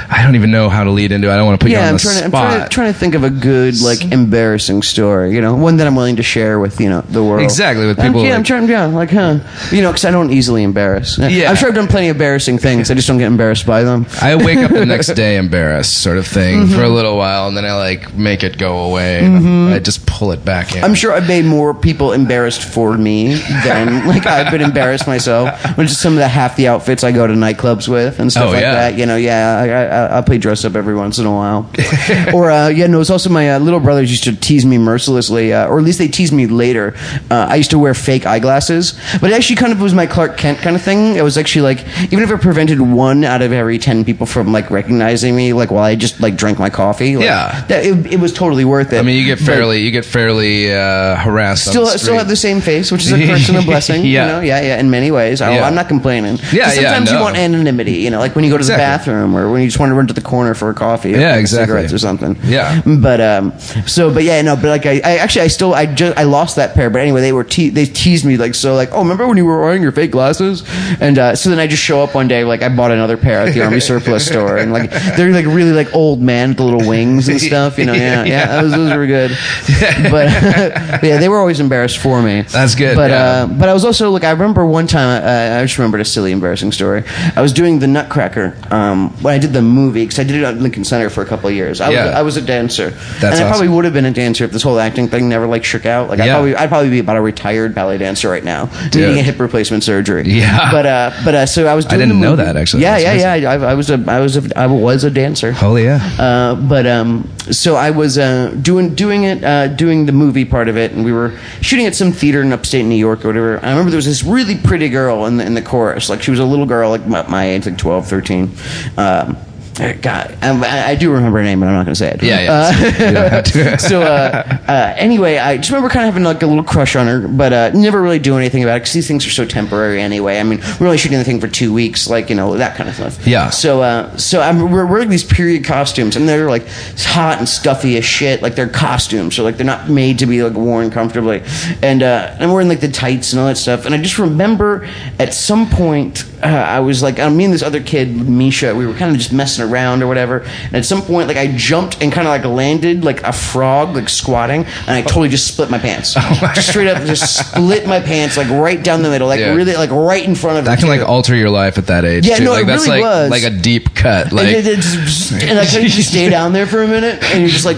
[0.10, 1.28] I don't even know how to lead into.
[1.30, 1.32] it.
[1.32, 2.94] I don't want to put you on I'm the trying, to, I'm trying, to, trying
[2.94, 5.36] to think of a good, like, embarrassing story.
[5.36, 7.44] You know, one that I'm willing to share with you know the world.
[7.44, 8.68] Exactly, with I'm- people yeah, I'm like- trying.
[8.68, 9.40] Yeah, like, huh?
[9.72, 11.18] You know, because I don't easily embarrass.
[11.18, 11.50] Yeah.
[11.50, 12.90] I'm sure I've done plenty of embarrassing things.
[12.90, 14.06] I just don't get embarrassed by them.
[14.22, 17.56] I wake up the next day embarrassed, sort of thing, for a little while, and
[17.58, 19.26] then I like make it go away.
[19.26, 20.84] and I just pull it back in.
[20.84, 25.50] I'm sure I've made more people embarrassed for me than like I've been embarrassed myself.
[25.78, 28.50] Which is some of the half the outfits I go to nightclubs with and stuff
[28.50, 28.74] Oh, like yeah.
[28.90, 28.98] that.
[28.98, 31.70] You know, yeah, I, I, I play dress up every once in a while.
[32.34, 35.54] or uh, yeah, no, it's also my uh, little brothers used to tease me mercilessly,
[35.54, 36.96] uh, or at least they teased me later.
[37.30, 40.38] Uh, I used to wear fake eyeglasses, but it actually kind of was my Clark
[40.38, 41.16] Kent kind of thing.
[41.16, 41.80] It was actually like
[42.12, 45.72] even if it prevented one out of every ten people from like recognizing me, like
[45.72, 47.66] while I just like drank my coffee, like, Yeah.
[47.68, 48.98] that, it, it was totally worth it.
[49.00, 51.68] I mean, you get But- fairly, you get fairly uh, harassed.
[51.68, 54.06] on still still have the same face, which is a curse and a blessing.
[54.06, 54.26] Yeah.
[54.26, 54.80] You know, yeah, yeah.
[54.80, 55.66] In many ways, I, Yeah.
[55.68, 56.38] I'm not complaining.
[56.52, 57.18] Yeah, yeah, Sometimes no.
[57.18, 57.94] you want anonymity.
[58.06, 58.84] You know, like when you go to Exactly.
[58.84, 61.16] the bathroom or when you just want to run to the corner for a coffee.
[61.16, 61.66] Or Yeah, like exactly.
[61.68, 62.38] Cigarettes or something.
[62.44, 62.82] Yeah.
[62.86, 66.18] But um, so but yeah, no, but like I, I actually I still I just
[66.18, 66.90] I lost that pair.
[66.90, 69.46] But anyway, they were te- they teased me like so like oh remember when you
[69.46, 70.64] were wearing your fake glasses?
[71.00, 73.42] And uh, so then I just show up one day like I bought another pair
[73.42, 76.64] at the army surplus store and like they're like really like old man with the
[76.64, 77.78] little wings and stuff.
[77.78, 79.32] You know, yeah, yeah, those, those were good.
[80.12, 80.28] But
[81.04, 82.42] yeah, they were always embarrassed for me.
[82.44, 83.24] That's good, But yeah.
[83.24, 86.06] uh, but I was also like I remember one time uh, I just remembered a
[86.06, 87.04] silly embarrassing story.
[87.36, 90.44] I was doing the Nutcracker um, when I did the movie because I did it
[90.44, 91.82] at Lincoln Center for a couple of years.
[91.82, 92.20] I was Yeah.
[92.20, 94.64] I was a dancer, That's and I probably would have been a dancer if this
[94.64, 96.10] whole acting thing never like shook out.
[96.10, 96.34] Like I Yeah.
[96.36, 99.84] probably I'd probably be about a retired ballet dancer right now, needing a hip replacement
[99.84, 100.24] surgery.
[100.28, 100.72] Yeah.
[100.72, 101.86] but uh, but uh, so I was.
[101.86, 102.84] Doing didn't know that, actually.
[102.84, 103.52] Yeah, That's yeah, yeah.
[103.52, 105.52] I, I was a I was a I was a dancer.
[105.52, 106.00] Holy yeah.
[106.20, 110.70] Uh, but um, so I was uh, doing doing it, uh, doing the movie part
[110.70, 113.58] of it, and we were shooting at some theater in upstate New York or whatever.
[113.66, 116.30] I remember there was this really pretty girl in the, in the chorus, like she
[116.30, 118.52] was a little girl, like my, my age, like 12, 13.
[118.98, 119.38] Um,
[119.78, 122.24] God, I, I do remember her name, but I'm not going to say it.
[122.24, 122.52] Yeah, yeah.
[122.52, 123.80] Uh, You don't have to.
[123.80, 127.08] so uh, uh, anyway, I just remember kind of having like a little crush on
[127.08, 130.02] her, but uh, never really doing anything about it because these things are so temporary
[130.02, 130.40] anyway.
[130.40, 132.90] I mean, we're only shooting the thing for two weeks, like you know that kind
[132.90, 133.26] of stuff.
[133.28, 133.50] Yeah.
[133.52, 137.98] So uh, so I'm we're wearing these period costumes, and they're like hot and stuffy
[137.98, 138.42] as shit.
[138.42, 141.44] Like they're costumes, so like they're not made to be like worn comfortably.
[141.84, 143.86] And uh, I'm wearing like the tights and all that stuff.
[143.86, 144.88] And I just remember
[145.20, 148.86] at some point, uh, I was like, uh, me and this other kid, Misha, we
[148.86, 149.67] were kind of just messing around
[150.02, 150.40] or whatever.
[150.66, 153.96] And at some point, like I jumped and kind of like landed like a frog,
[153.96, 156.16] like squatting, and I totally just split my pants.
[156.18, 159.54] Oh just straight up, just split my pants like right down the middle, like Yeah.
[159.54, 160.66] really, like right in front of.
[160.66, 162.26] That can like alter your life at that age.
[162.26, 162.46] Yeah, too.
[162.46, 163.30] no, like it that's really like was.
[163.32, 164.32] like a deep cut.
[164.32, 167.24] Like and, it, it just, and I couldn't just stay down there for a minute,
[167.24, 167.78] and you're just like,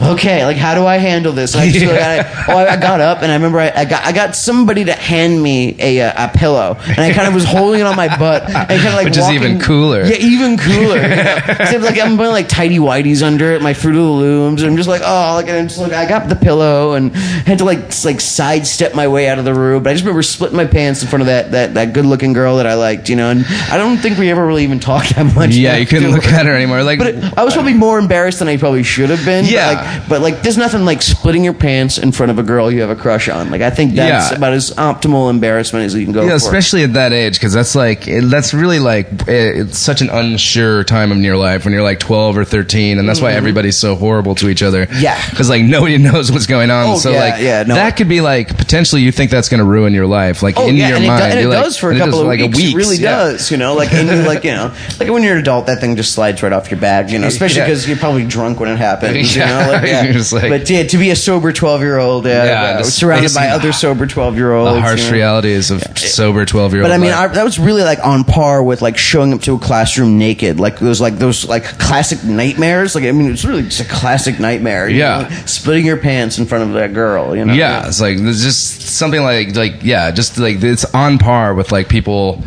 [0.00, 1.54] okay, like how do I handle this?
[1.54, 2.44] And I just Yeah.
[2.48, 4.92] I, oh, I got up, and I remember I, I got I got somebody to
[4.92, 8.08] hand me a uh, a pillow, and I kind of was holding it on my
[8.16, 10.04] butt, and kind of like Which is even cooler.
[10.04, 10.96] Yeah, even cooler.
[10.96, 11.78] You know?
[11.88, 14.76] Like I'm putting like tidy whities under it, my Fruit of the Looms, and I'm
[14.76, 17.64] just like, oh, like, and I'm just like I got the pillow and had to
[17.64, 19.82] like like sidestep my way out of the room.
[19.82, 22.32] But I just remember splitting my pants in front of that that that good looking
[22.32, 23.30] girl that I liked, you know.
[23.30, 25.54] And I don't think we ever really even talked that much.
[25.54, 26.82] yeah, you couldn't look at her anymore.
[26.82, 29.44] Like But it, I was probably more embarrassed than I probably should have been.
[29.46, 29.68] Yeah.
[29.68, 32.80] Like, but like, there's nothing like splitting your pants in front of a girl you
[32.80, 33.50] have a crush on.
[33.50, 34.36] Like, I think that's Yeah.
[34.36, 36.34] about as optimal embarrassment as you can go Yeah, for.
[36.36, 40.10] especially at that age, because that's like it, that's really like it, it's such an
[40.10, 43.76] unsure time in your life when you're like 12 or 13, and that's why everybody's
[43.76, 44.86] so horrible to each other.
[44.86, 45.00] Mm-hmm.
[45.02, 45.30] Yeah.
[45.30, 46.86] because like nobody knows what's going on.
[46.90, 47.74] Oh, so yeah, like yeah, no.
[47.74, 50.66] that could be like potentially you think that's going to ruin your life, like Oh
[50.68, 51.22] in yeah, your and, mind.
[51.24, 52.54] it, do- and it like- does for a couple of like weeks.
[52.58, 52.74] a week.
[52.74, 53.74] It really does, you know.
[53.74, 56.42] Like, and you like, you know, like when you're an adult, that thing just slides
[56.42, 57.26] right off your back, you know.
[57.26, 59.68] Especially because you're probably drunk when it happens, you know.
[59.72, 60.22] Like, yeah.
[60.32, 64.06] Like- but yeah, to be a sober twelve year old, yeah, surrounded by other sober
[64.06, 66.90] twelve year olds, The harsh realities of sober 12 year old.
[66.90, 69.54] But I mean, I, that was really like on par with like showing up to
[69.54, 72.94] a classroom naked, like those like those like classic nightmares.
[72.94, 74.88] Like I mean, it's really just a classic nightmare.
[74.88, 75.22] you Yeah.
[75.22, 77.36] know, splitting your pants in front of that girl.
[77.36, 77.52] You know.
[77.54, 81.72] yeah, it's like there's just something like like yeah, just like it's on par with
[81.72, 82.42] like people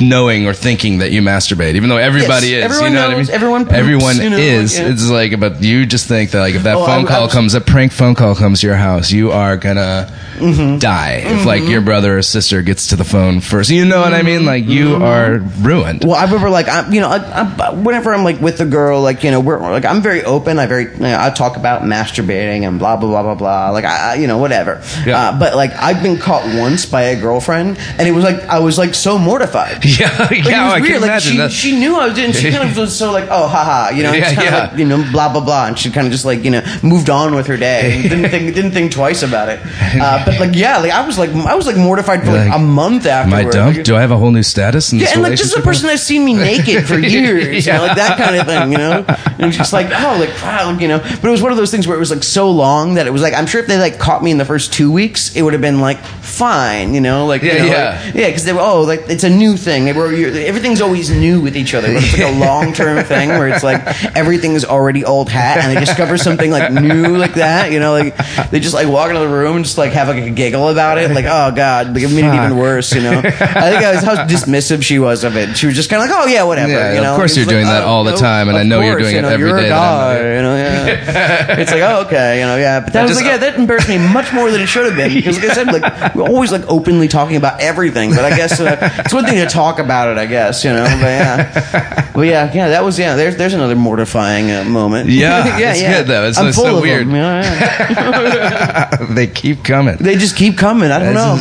[0.00, 2.76] knowing or thinking that you masturbate, even though everybody Yes, is.
[2.80, 3.30] everyone you know what I mean?
[3.30, 4.78] everyone poops, everyone you know, is.
[4.78, 4.92] like, yeah.
[4.92, 7.24] It's like, but you just think that like if that Oh, phone I- call I
[7.24, 10.78] was- comes, a prank phone call comes to your house, you are gonna Mm-hmm.
[10.78, 11.22] die.
[11.24, 14.22] If like your brother or sister gets to the phone first, you know what I
[14.22, 14.44] mean?
[14.44, 15.02] Like you Mm-hmm.
[15.04, 16.02] are ruined.
[16.04, 19.00] Well, I remember like I, you know, I, I, whenever I'm like with a girl,
[19.00, 20.58] like you know, we're like I'm very open.
[20.58, 23.70] I very you know, I talk about masturbating and blah blah blah blah blah.
[23.70, 24.82] Like I, I you know, whatever.
[25.06, 25.28] Yeah.
[25.30, 28.58] Uh, but like I've been caught once by a girlfriend, and it was like I
[28.58, 29.63] was like so mortified.
[29.84, 31.00] Yeah, Like, it yeah, was I can weird.
[31.02, 31.52] Like imagine she, that.
[31.52, 32.32] she knew I was doing.
[32.32, 34.58] She kind of was so like, oh, haha, you know, Yeah, yeah.
[34.70, 37.10] like you know, blah blah blah, and she kind of just like you know moved
[37.10, 37.94] on with her day.
[37.94, 39.60] And didn't think didn't think twice about it.
[40.00, 42.58] Uh, but like yeah, like I was like I was like mortified for like, a
[42.58, 43.52] month Am I afterward.
[43.52, 43.74] dumb?
[43.74, 45.60] Like, Do I have a whole new status in yeah, and like this is a
[45.62, 48.78] person that's seen me naked for years, you know, like that kind of thing, you
[48.78, 49.04] know.
[49.38, 50.98] And just like, oh, like wow, you know.
[50.98, 53.10] But it was one of those things where it was like so long that it
[53.12, 55.42] was like I'm sure if they like caught me in the first two weeks, it
[55.42, 58.02] would have been like fine, you know, like you Yeah, know, yeah.
[58.04, 59.84] like- yeah, because they were oh, like it's a new thing.
[59.84, 63.04] They were you're, everything's always new with each other, but it's like a long term
[63.06, 63.80] thing where it's like
[64.16, 68.16] everything's already old hat, and they discover something like new like that, you know, like
[68.50, 70.98] they just like walk into the room and just like have like a giggle about
[70.98, 73.18] it, like oh god, like it made it even worse, you know.
[73.18, 73.22] I
[73.70, 75.56] think I was how dismissive she was of it.
[75.56, 76.70] She was just kind of like, oh yeah, whatever.
[76.72, 78.80] Yeah, you of course you're like, doing that oh, all the time, and I know
[78.80, 80.36] you're doing you it know, every you're day A that I'm guy, there.
[80.36, 81.58] you know, yeah.
[81.60, 82.80] it's like, oh okay, you know, yeah.
[82.80, 84.96] But that was just- like, yeah, that embarrassed me much more than it should have
[84.96, 88.10] been because, like I said, like we're always like openly talking about everything.
[88.10, 90.84] But I guess uh, it's one thing to talk about it, I guess, you know.
[90.84, 93.14] But yeah, but yeah, yeah, that was yeah.
[93.16, 95.08] There's there's another mortifying uh, moment.
[95.10, 96.24] Yeah, it's good, though.
[96.28, 97.06] It's- I'm it's full so of weird.
[97.06, 98.88] Them, know, yeah.
[99.10, 99.96] they keep coming.
[99.96, 100.90] They just keep coming.
[100.90, 101.36] I don't know.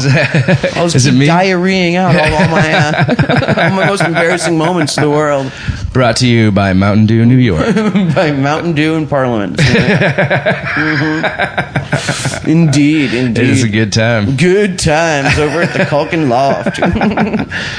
[0.75, 1.27] I was Is it me?
[1.27, 5.51] diarrheaing out all, all my uh, all my most embarrassing moments in the world
[5.93, 7.75] Brought to you by Mountain Dew, New York.
[8.15, 9.58] by Mountain Dew and Parliament.
[9.58, 11.23] Mhm.
[12.47, 13.43] Indeed, indeed.
[13.43, 14.36] it is a good time.
[14.36, 16.77] Good times over at the Culkin Loft,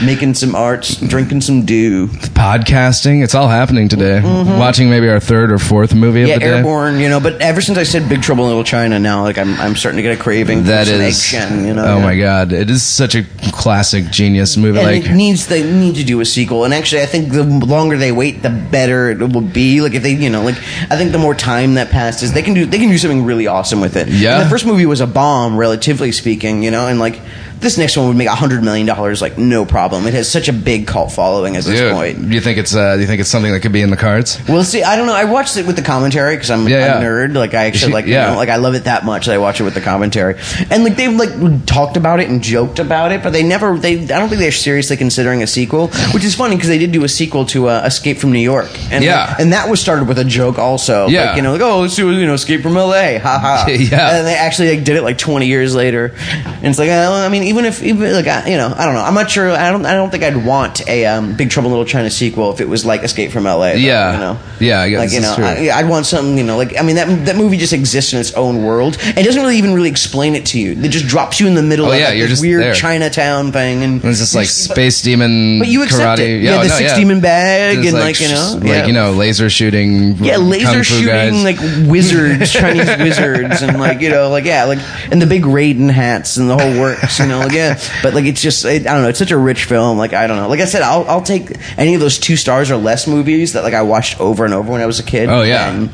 [0.06, 2.08] making some arts, drinking some dew.
[2.08, 4.20] Podcasting, it's all happening today.
[4.22, 6.28] Watching maybe our third or fourth movie Mm-hmm.
[6.28, 6.56] Yeah, of the day.
[6.58, 7.18] airborne, you know.
[7.20, 9.96] But ever since I said Big Trouble in Little China, now like I'm I'm starting
[9.96, 10.64] to get a craving.
[10.64, 11.84] That for is, you know.
[11.84, 12.02] oh yeah.
[12.04, 14.78] my god, it is such a classic genius movie.
[14.78, 16.64] And like, it needs they need to do a sequel.
[16.64, 19.80] And actually, I think the longer they wait, the better it will be.
[19.80, 20.56] Like if they, you know, like
[20.90, 23.46] I think the more time that passes, they can do they can do something really
[23.46, 24.08] awesome with it.
[24.08, 24.36] Yeah.
[24.38, 27.20] And the first movie was a bomb, relatively speaking, you know, and like
[27.60, 30.06] this next one would make a hundred million dollars, like no problem.
[30.06, 32.28] It has such a big cult following at this Dude, point.
[32.28, 33.96] do you think it's uh, do you think it's something that could be in the
[33.96, 34.38] cards?
[34.48, 35.14] Well, see, I don't know.
[35.14, 37.06] I watched it with the commentary because I'm, Yeah, a yeah.
[37.06, 37.34] nerd.
[37.34, 38.26] Like, I actually like, Yeah.
[38.26, 40.36] you know, like I love it that much that I watch it with the commentary.
[40.70, 43.76] And like they've like talked about it and joked about it, but they never.
[43.78, 46.92] They I don't think they're seriously considering a sequel, which is funny because they did
[46.92, 48.68] do a sequel to uh, Escape from New York.
[48.92, 49.34] And Yeah.
[49.38, 51.06] and that was started with a joke also.
[51.08, 51.26] Yeah.
[51.26, 53.18] like, you know, like oh, let's do you know Escape from L.A.
[53.18, 53.66] Ha ha.
[53.74, 54.18] Yeah.
[54.18, 56.14] And they actually like did it like 20 years later,
[56.44, 58.94] and it's like, uh, I mean, even if even like I, you know, I don't
[58.94, 59.02] know.
[59.02, 59.50] I'm not sure.
[59.50, 59.84] I don't.
[59.86, 62.68] I don't think I'd want a um, Big Trouble in Little China sequel if it
[62.68, 63.72] was like Escape from L.A.
[63.72, 64.12] though, Yeah.
[64.14, 64.38] you know.
[64.60, 65.44] Yeah, I guess like you know, true.
[65.44, 66.36] I, I'd want something.
[66.38, 68.96] You know, like I mean, that that movie just exists in its own world.
[69.00, 70.72] It doesn't really even really explain it to you.
[70.72, 72.62] It just drops you in the middle Oh, of yeah, like, you're this just weird
[72.62, 72.74] there.
[72.74, 75.58] Chinatown thing, and It's just like space demon.
[75.58, 76.38] But you accept karate.
[76.38, 76.42] it.
[76.42, 78.86] Yeah, the no, six demon bag and, like, you know, like yeah.
[78.86, 80.16] you know, laser shooting.
[80.16, 81.44] Yeah, laser shooting guys.
[81.44, 84.78] like wizards, Chinese wizards, and like you know, like yeah, like
[85.10, 87.78] and the big Raiden hats and the whole works, you know, like yeah.
[88.02, 89.98] But like it's just, it, I don't know, it's such a rich film.
[89.98, 92.70] Like I don't know, like I said, I'll I'll take any of those two stars
[92.70, 95.28] or less movies that like I watched over and over when I was a kid.
[95.28, 95.70] Oh, yeah.
[95.70, 95.90] And,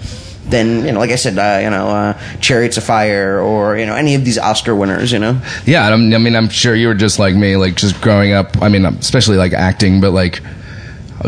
[0.47, 3.87] then you know, like I said, uh, you know, uh, Chariots of Fire, or you
[3.87, 5.41] know, any of these Oscar winners, you know.
[5.65, 8.61] Yeah, I'm- I mean, I'm sure you were just like me, like just growing up.
[8.61, 10.41] I mean, especially like acting, but like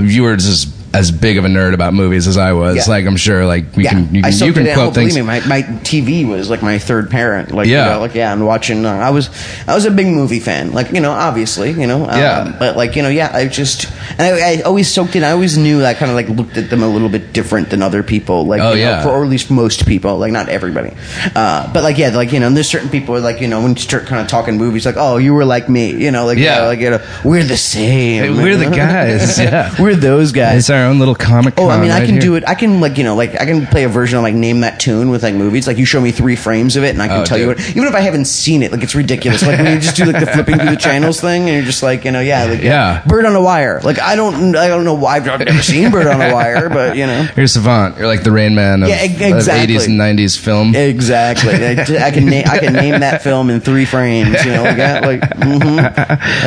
[0.00, 2.76] you were just as big of a nerd about movies as I was.
[2.76, 2.82] Yeah.
[2.86, 5.14] Like, I'm sure, like we yeah, can, you can, you can quote believe things.
[5.16, 7.50] me, my, my TV was like my third parent.
[7.52, 7.86] Like, Yeah.
[7.86, 8.84] you know, like yeah, and watching.
[8.84, 9.30] Uh, I was,
[9.66, 10.72] I was a big movie fan.
[10.72, 12.56] Like, you know, obviously, you know, um, Yeah.
[12.58, 13.86] But like, you know, yeah, I just,
[14.18, 15.24] and I, I always soaked in.
[15.24, 17.82] I always knew I kind of like looked at them a little bit different than
[17.82, 18.44] other people.
[18.46, 19.02] Like, Oh, you know, yeah.
[19.02, 20.18] for, or at least most people.
[20.18, 20.92] Like, not everybody.
[21.34, 23.76] Uh, but like, yeah, like you know, there's certain people like you know when you
[23.80, 26.44] start kind of talking movies, like, oh, you were like me, you know, like you
[26.44, 26.58] Yeah.
[26.58, 28.22] know, like you know, we're the same.
[28.22, 29.74] Hey, we're the guys, yeah.
[29.80, 30.66] we're those guys.
[30.82, 31.54] Our own little comic.
[31.58, 32.44] Oh, I mean, I can do it.
[32.46, 34.80] I can like you know, like I can play a version of like name that
[34.80, 35.66] tune with like movies.
[35.66, 37.60] Like you show me three frames of it, and I can Oh, tell you what.
[37.70, 39.42] Even if I haven't seen it, like it's ridiculous.
[39.46, 41.82] Like when you just do like the flipping through the channels thing, and you're just
[41.82, 43.02] like you know, yeah, like Yeah.
[43.06, 43.80] Bird on a Wire.
[43.82, 46.96] Like I don't, I don't know why I've never seen Bird on a Wire, but
[46.96, 47.26] you know.
[47.36, 47.96] You're savant.
[47.98, 49.74] You're like the Rain Man of, Yeah, e- exactly.
[49.76, 50.74] of 80s and 90s film.
[50.74, 51.52] Exactly.
[51.54, 54.44] I, I can na- I can name that film in three frames.
[54.44, 55.78] You know, like, that, like, mm-hmm.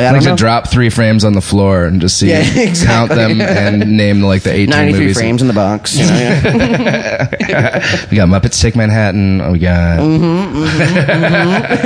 [0.00, 3.40] I like to drop three frames on the floor and just see, Yeah, count them
[3.40, 5.18] and name like the 18 ninety-three movies.
[5.18, 5.96] frames in the box.
[5.96, 6.12] You know,
[7.48, 8.06] yeah.
[8.10, 9.52] We got Muppets Take Manhattan.
[9.52, 9.98] We got.
[10.00, 10.66] Mm-hmm, mm-hmm,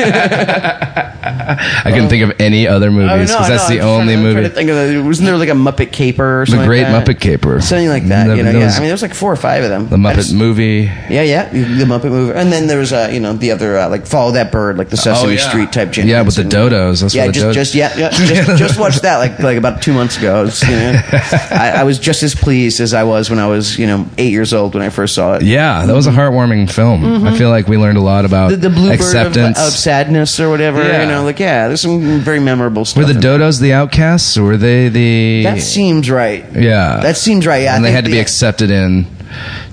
[0.01, 1.17] mm-hmm.
[1.31, 4.49] I couldn't think of any other movies Oh, because that's the only movie.
[4.49, 5.01] think of it.
[5.03, 6.67] Wasn't there like a Muppet Caper or The something?
[6.69, 7.07] Great like that?
[7.17, 7.61] Muppet Caper.
[7.61, 8.27] Something like that.
[8.29, 8.69] The- you know, those- yeah.
[8.77, 9.89] I mean, there was like four or five of them.
[9.89, 10.91] The I Muppet just- movie.
[11.09, 13.89] Yeah, yeah, the Muppet movie, and then there was uh, you know the other uh,
[13.89, 15.49] like Follow That Bird, like the Sesame Oh, yeah.
[15.49, 15.91] Street type.
[15.93, 17.01] Jim Yeah, with the dodos.
[17.03, 19.57] That's yeah, what the just, dodos- just yeah, yeah, just, just watched that like like
[19.59, 20.37] about two months ago.
[20.39, 21.01] I was, you know,
[21.51, 24.31] I, I was just as pleased as I was when I was you know eight
[24.33, 25.43] years old when I first saw it.
[25.43, 27.27] Yeah, that was a heartwarming film.
[27.27, 28.61] I feel like we learned a lot about Mm-hmm.
[28.63, 29.59] The, the bluebird of, acceptance.
[29.59, 31.03] of sadness or whatever, Yeah.
[31.03, 32.99] you know, like yeah, there's some very memorable stuff.
[32.99, 33.39] were the in there.
[33.39, 35.43] dodos the outcasts, or were they the?
[35.45, 36.45] That seems right.
[36.53, 37.63] yeah, That seems right.
[37.63, 39.07] Yeah, I and they think had to be accepted in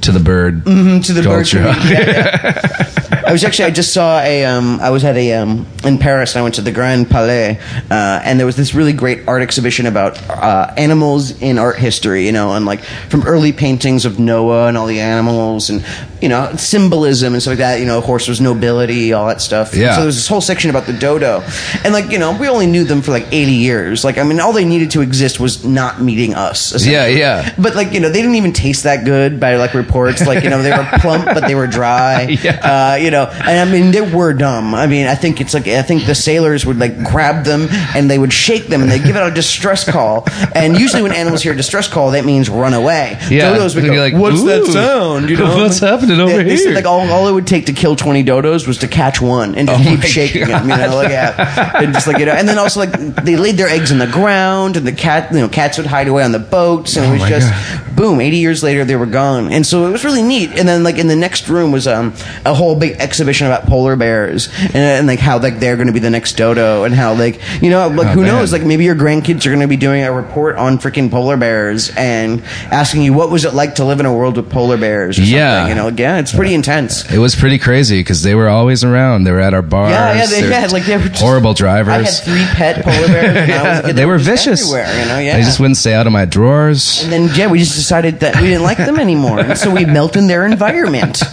[0.01, 0.71] to the bird to
[1.13, 1.59] the bird culture.
[1.73, 1.89] community.
[1.93, 3.06] Yeah, yeah.
[3.11, 6.33] I was actually I just saw a um I was at a um in Paris
[6.33, 9.41] and I went to the Grand Palais uh, and there was this really great art
[9.41, 14.19] exhibition about uh, animals in art history you know and like from early paintings of
[14.19, 15.85] Noah and all the animals and
[16.21, 19.91] you know symbolism and stuff like that you know horses nobility all that stuff Yeah.
[19.93, 21.43] so there was this whole section about the dodo
[21.83, 24.39] and like you know we only knew them for like 80 years like I mean
[24.39, 27.53] all they needed to exist was not meeting us Yeah, yeah.
[27.57, 30.49] but like you know they didn't even taste that good by like reports like you
[30.49, 32.59] know they were plump but they were dry Yeah.
[32.93, 34.73] uh, you know and i mean they were dumb.
[34.75, 38.09] I mean i think it's like i think the sailors would like grab them and
[38.09, 40.25] they would shake them and they give out a distress call.
[40.55, 43.17] And usually when animals hear a distress call that means run away.
[43.29, 43.51] Yeah.
[43.55, 45.29] dodos would go be like, what's that sound?
[45.29, 45.57] You know?
[45.57, 47.95] what's happening over They- they said, here?" like all, all it would take to kill
[47.95, 51.09] 20 dodos was to catch one and just Oh keep shaking them you know like
[51.09, 52.91] yeah and just like you know and then also like
[53.23, 56.07] they laid their eggs in the ground and the cat you know cats would hide
[56.07, 57.86] away on the boats and Oh it was my just God.
[57.97, 60.83] Boom 80 years later they were gone and so it was really neat and then
[60.83, 62.13] like in the next room was um,
[62.45, 65.93] a whole big exhibition about polar bears and, and like how like they're going to
[65.93, 68.35] be the next dodo and how like you know like Oh, who man.
[68.35, 71.35] knows like maybe your grandkids are going to be doing a report on freaking polar
[71.37, 74.77] bears and asking you what was it like to live in a world with polar
[74.77, 75.61] bears or Yeah.
[75.65, 78.83] something you know yeah it's pretty intense It was pretty crazy because they were always
[78.83, 79.23] around.
[79.23, 79.91] They were at our bars.
[79.91, 81.93] yeah, yeah, they They're like they were just, horrible drivers.
[81.93, 83.49] I had three pet polar bears.
[83.83, 84.61] Was a they were vicious.
[84.61, 85.01] everywhere.
[85.01, 85.37] You know, yeah.
[85.37, 87.03] They just wouldn't stay out of my drawers.
[87.03, 89.85] And then yeah, we just decided that we didn't like them anymore, and so we
[89.85, 91.17] melted their environment.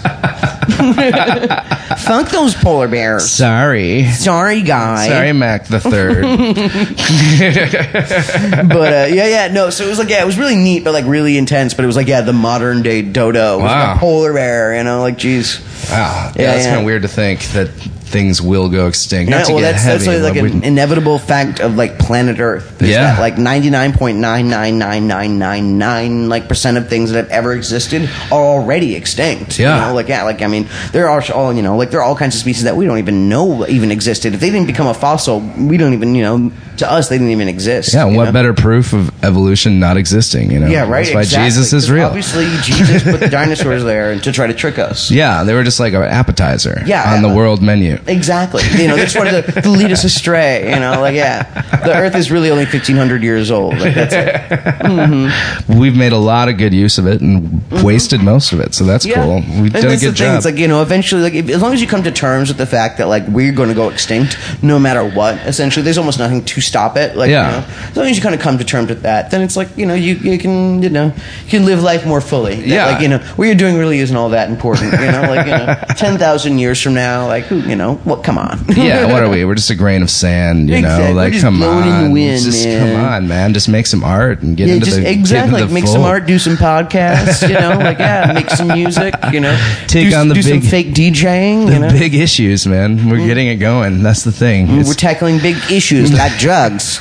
[1.98, 3.28] Fuck those polar bears.
[3.28, 4.04] Sorry.
[4.04, 5.08] Sorry, guy.
[5.08, 6.22] Sorry, Mac the third.
[8.68, 9.70] but uh, yeah, yeah, no.
[9.70, 11.74] So it was like yeah, it was really neat, but like really intense.
[11.74, 13.94] But it was like yeah, the modern day dodo, It was Wow.
[13.96, 14.76] a polar bear.
[14.76, 15.58] You know, like geez.
[15.90, 16.30] wow.
[16.36, 16.70] Yeah, Yeah, it's yeah.
[16.70, 17.68] kind of weird to think that
[18.14, 19.28] things will go extinct.
[19.28, 21.98] Not Yeah, to well, get that's heavy, that's like but an inevitable fact of like
[21.98, 22.80] planet Earth.
[22.80, 23.16] Yeah.
[23.16, 27.10] that, like ninety nine point nine nine nine nine nine nine like percent of things
[27.10, 29.58] that have ever existed are already extinct.
[29.58, 29.74] Yeah.
[29.74, 29.94] you know?
[29.94, 32.36] like yeah, like I mean, there are all you know, like there are all kinds
[32.36, 34.32] of species that we don't even know even existed.
[34.32, 37.32] If they didn't become a fossil, we don't even you know to us they didn't
[37.32, 37.94] even exist.
[37.94, 38.32] Yeah, what know?
[38.32, 40.50] better proof of evolution not existing?
[40.50, 41.04] You know, Yeah, right.
[41.04, 41.48] That's why exactly.
[41.48, 42.06] Jesus is real.
[42.06, 45.10] Obviously, Jesus put the dinosaurs there to try to trick us.
[45.10, 46.82] Yeah, they were just like an appetizer.
[46.86, 47.98] Yeah, on the world menu.
[48.06, 48.62] Exactly.
[48.76, 50.72] You know, they just wanted to, to lead us astray.
[50.74, 51.42] You know, like yeah,
[51.84, 53.78] the Earth is really only fifteen hundred years old.
[53.78, 55.68] Like that's it.
[55.68, 58.84] We've made a lot of good use of it and wasted most of it, so
[58.84, 59.20] that's Mm-hmm.
[59.20, 59.24] Yeah.
[59.24, 59.62] cool.
[59.62, 60.14] We've And done a good thing.
[60.14, 60.36] job.
[60.36, 62.56] It's like you know, eventually, like if, as long as you come to terms with
[62.58, 65.36] the fact that like we're going to go extinct, no matter what.
[65.46, 67.16] Essentially, there's almost nothing to stop it.
[67.16, 67.46] Like, Yeah.
[67.46, 69.56] you know, as long as you kind of come to terms with that, then it's
[69.56, 71.06] like you know, you you can you know,
[71.44, 72.56] you can live life more fully.
[72.56, 72.86] That, Yeah.
[72.86, 74.92] Like you know, what you're doing really isn't all that important.
[74.92, 78.24] You know, like you know, ten thousand years from now, like who you know, what?
[78.24, 78.58] Come on.
[78.76, 79.44] yeah, what are we?
[79.44, 81.08] We're just a grain of sand, you Exactly.
[81.08, 81.14] know.
[81.14, 82.96] Like, come on, wind, just man.
[82.96, 83.54] come on, man.
[83.54, 85.48] Just make some art and get Yeah, into just the get exactly.
[85.48, 87.46] into Like the make some art, do some podcasts.
[87.48, 89.14] You know, like yeah, make some music.
[89.32, 91.66] You know, Take do, on the do some big- fake DJing.
[91.66, 93.08] The you know, big issues, man.
[93.08, 93.26] We're mm.
[93.26, 94.02] getting it going.
[94.02, 94.66] That's the thing.
[94.66, 96.98] Mm, we're tackling big issues like drugs.
[96.98, 97.00] just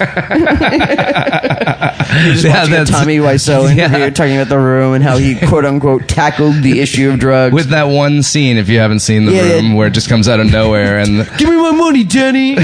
[2.44, 4.10] Yeah, that's- Tommy Wiseau interview Yeah.
[4.10, 7.54] talking about the room and how he quote unquote tackled the issue of drugs.
[7.54, 9.54] with that one scene, if you haven't seen the yeah.
[9.54, 12.52] room, where it just comes out of nowhere, and Give me my money, Denny.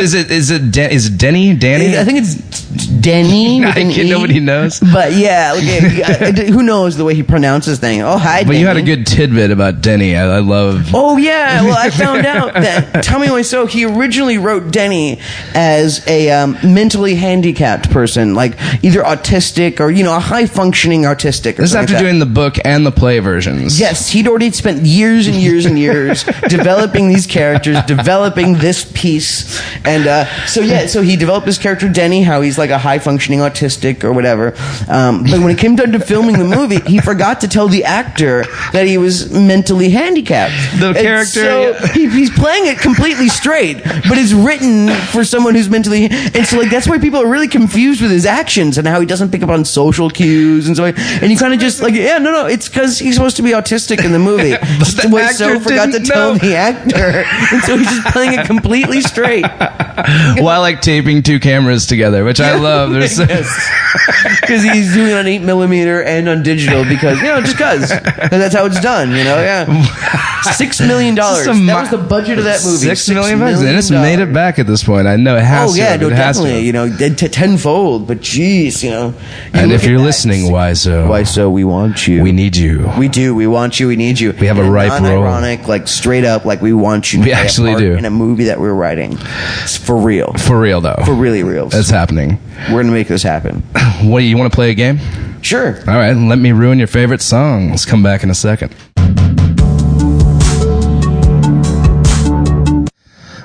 [0.00, 1.96] is it is it De- is it Denny Danny?
[1.98, 3.60] I think it's Denny.
[3.64, 4.08] with I an E.
[4.08, 4.80] nobody knows.
[4.80, 8.02] But yeah, like, yeah, who knows the way he pronounces things?
[8.02, 10.16] Oh hi, But you had a good tidbit about Denny.
[10.16, 10.90] I, I love.
[10.94, 15.20] Oh yeah, well I found out that Tommy Wiseau he originally wrote Denny
[15.54, 18.52] as a um, mentally handicapped person, like
[18.84, 21.58] either autistic or you know a high functioning autistic.
[21.58, 23.78] Or This is after like doing the book and the play versions.
[23.80, 29.60] Yes, he'd already spent years and years and years developing these characters, developing this piece,
[29.84, 32.98] and uh, so yeah, so he developed his character Denny, how he's like a high
[32.98, 34.54] functioning autistic or whatever.
[34.88, 37.84] Um, but when it came down to filming the movie, he forgot to tell the
[37.84, 40.54] actor that he was mentally handicapped.
[40.80, 41.86] The And character, so yeah.
[41.92, 46.58] he, he's playing it completely straight, but it's written for someone who's mentally, and so
[46.58, 49.42] like that's why people are really confused with his actions and how he doesn't pick
[49.42, 50.84] up on social cues and so.
[50.84, 53.50] And you kind of just like, yeah, no, no, it's because he's supposed to be
[53.50, 54.50] autistic in the movie.
[54.78, 56.38] Just the actor forgot to tell know.
[56.38, 59.44] the actor, and so he's just playing it completely straight.
[60.38, 62.90] While like taping two cameras together, which I love.
[62.92, 63.18] There's
[64.40, 67.88] because he's doing it on eight millimeter and on digital because you know just because
[67.88, 69.10] that's how it's done.
[69.10, 70.42] You know, yeah.
[70.42, 71.46] Six million dollars.
[71.46, 72.86] That was the budget of that movie.
[72.86, 75.08] Six million bucks, and it's made it back at this point.
[75.08, 75.78] I know it has Oh to.
[75.80, 76.60] yeah, no, definitely.
[76.60, 78.06] You know, t- tenfold.
[78.06, 79.08] But geez, you know.
[79.08, 79.14] you
[79.54, 81.08] and if you're listening, why so?
[81.08, 81.50] why so?
[81.50, 82.22] We want you.
[82.22, 82.88] We need you.
[82.96, 83.34] We do.
[83.34, 83.88] We want you.
[83.88, 84.32] We need you.
[84.38, 85.22] We have a ripe role.
[85.22, 87.22] ironic, like straight up, like we want you.
[87.22, 87.94] We actually do.
[87.94, 89.18] in a movie that we're writing.
[89.62, 90.32] It's for real.
[90.34, 91.02] For real though.
[91.04, 91.66] For really real.
[91.68, 92.35] That's happening.
[92.70, 93.62] We're gonna make this happen.
[94.02, 94.98] What do you want to play a game?
[95.40, 95.78] Sure.
[95.88, 97.70] All right, let me ruin your favorite song.
[97.70, 98.74] Let's come back in a second.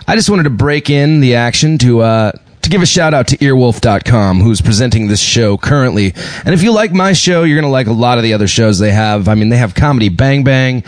[0.07, 2.39] I just wanted to break in the action to uh, to
[2.71, 6.13] give a shout out to earwolf.com who's presenting this show currently.
[6.45, 8.47] And if you like my show, you're going to like a lot of the other
[8.47, 9.27] shows they have.
[9.27, 10.83] I mean, they have Comedy Bang Bang,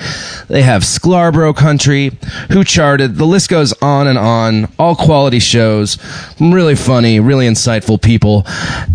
[0.47, 2.11] they have Scarborough Country,
[2.51, 4.71] Who Charted, the list goes on and on.
[4.79, 5.97] All quality shows,
[6.39, 8.43] really funny, really insightful people.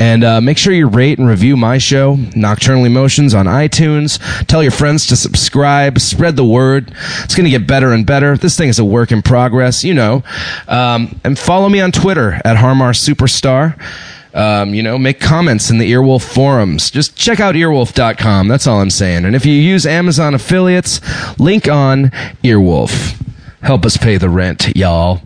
[0.01, 4.18] And uh, make sure you rate and review my show, Nocturnal Emotions, on iTunes.
[4.47, 6.91] Tell your friends to subscribe, spread the word.
[7.22, 8.39] It's going to get better and better.
[8.39, 10.22] This thing is a work in progress, you know.
[10.66, 13.78] Um, and follow me on Twitter at Har Mar Superstar.
[14.34, 16.90] Um, you know, make comments in the Earwolf forums.
[16.90, 18.46] Just check out earwolf.com.
[18.46, 19.24] That's all I'm saying.
[19.24, 21.00] And if you use Amazon affiliates,
[21.40, 22.10] link on
[22.44, 23.20] Earwolf.
[23.62, 25.22] Help us pay the rent, y'all.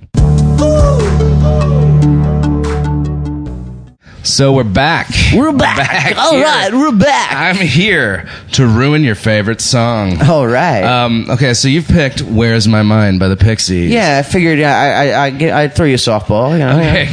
[4.25, 5.09] So we're back.
[5.35, 6.17] We're back.
[6.17, 6.45] All here.
[6.45, 7.33] right, we're back.
[7.35, 10.23] I'm here to ruin your favorite song.
[10.23, 10.85] All right.
[10.85, 13.91] Um, okay, so you've picked "Where's My Mind" by the Pixies.
[13.91, 16.53] yeah, I figured yeah, I I I get, I'd throw you a softball.
[16.53, 17.09] You know, Okay,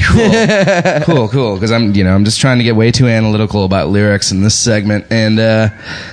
[1.06, 1.56] cool, cool, cool.
[1.56, 4.44] Because I'm, you know, I'm just trying to get way too analytical about lyrics in
[4.44, 5.70] this segment, and uh,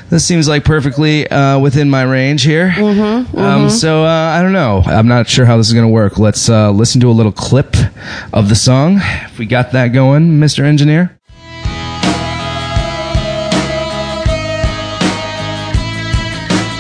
[0.08, 2.70] this seems like perfectly uh, within my range here.
[2.70, 4.82] Mm-hmm, Um, so uh, I don't know.
[4.86, 6.18] I'm not sure how this is going to work.
[6.18, 7.76] Let's uh, listen to a little clip
[8.32, 8.98] of the song.
[9.02, 10.60] If we got that going, Mr.
[10.64, 10.85] Engineer.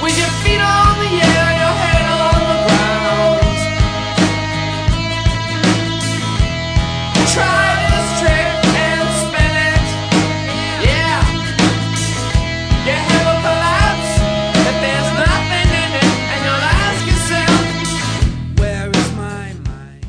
[0.02, 3.58] With your feet on the air, your head on the ground.
[7.34, 8.48] Try this trick
[8.78, 9.86] and spin it.
[10.86, 11.18] Yeah.
[12.86, 14.12] Your head will collapse
[14.70, 20.06] if there's nothing in it, and you'll ask yourself, Where is my mind?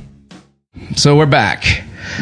[0.99, 1.63] So we're back.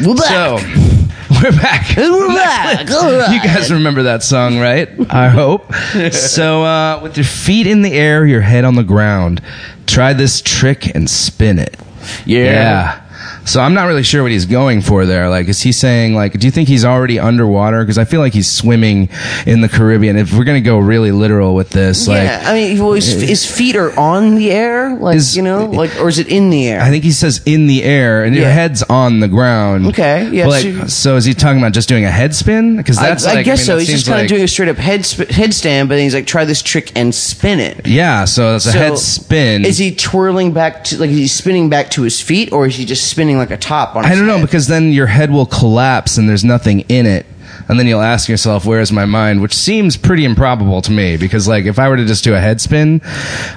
[0.02, 0.60] We're back.
[0.60, 0.95] So
[1.42, 1.96] we're back.
[1.96, 2.88] we're back.
[3.30, 4.88] You guys remember that song, right?
[5.10, 5.72] I hope.
[6.12, 9.42] so, uh, with your feet in the air, your head on the ground,
[9.86, 11.76] try this trick and spin it.
[12.24, 12.44] Yeah.
[12.44, 13.05] Yeah.
[13.46, 15.28] So I'm not really sure what he's going for there.
[15.28, 17.80] Like, is he saying like, do you think he's already underwater?
[17.82, 19.08] Because I feel like he's swimming
[19.46, 20.16] in the Caribbean.
[20.16, 23.26] If we're gonna go really literal with this, like, yeah, I mean, well, his, eh,
[23.26, 26.50] his feet are on the air, like Is- you know, like or is it in
[26.50, 26.80] the air?
[26.82, 29.86] I think he says in the air and your head's on the ground.
[29.86, 32.76] Okay, yeah, But, so- like, so is he talking about just doing a head spin?
[32.76, 33.78] Because that's I, I like, guess mean, so.
[33.78, 36.14] He's just kind like- of doing a straight up head sp- headstand, but then he's
[36.14, 37.86] like, try this trick and spin it.
[37.86, 39.64] Yeah, so it's a So, head spin.
[39.64, 42.74] Is he twirling back to like is he spinning back to his feet, or is
[42.76, 44.04] he just spinning like a top on?
[44.04, 47.26] I don't know because then your head will collapse and there's nothing in it.
[47.68, 51.16] And then you'll ask yourself, "Where is my mind?" Which seems pretty improbable to me
[51.16, 53.00] because, like, if I were to just do a head spin,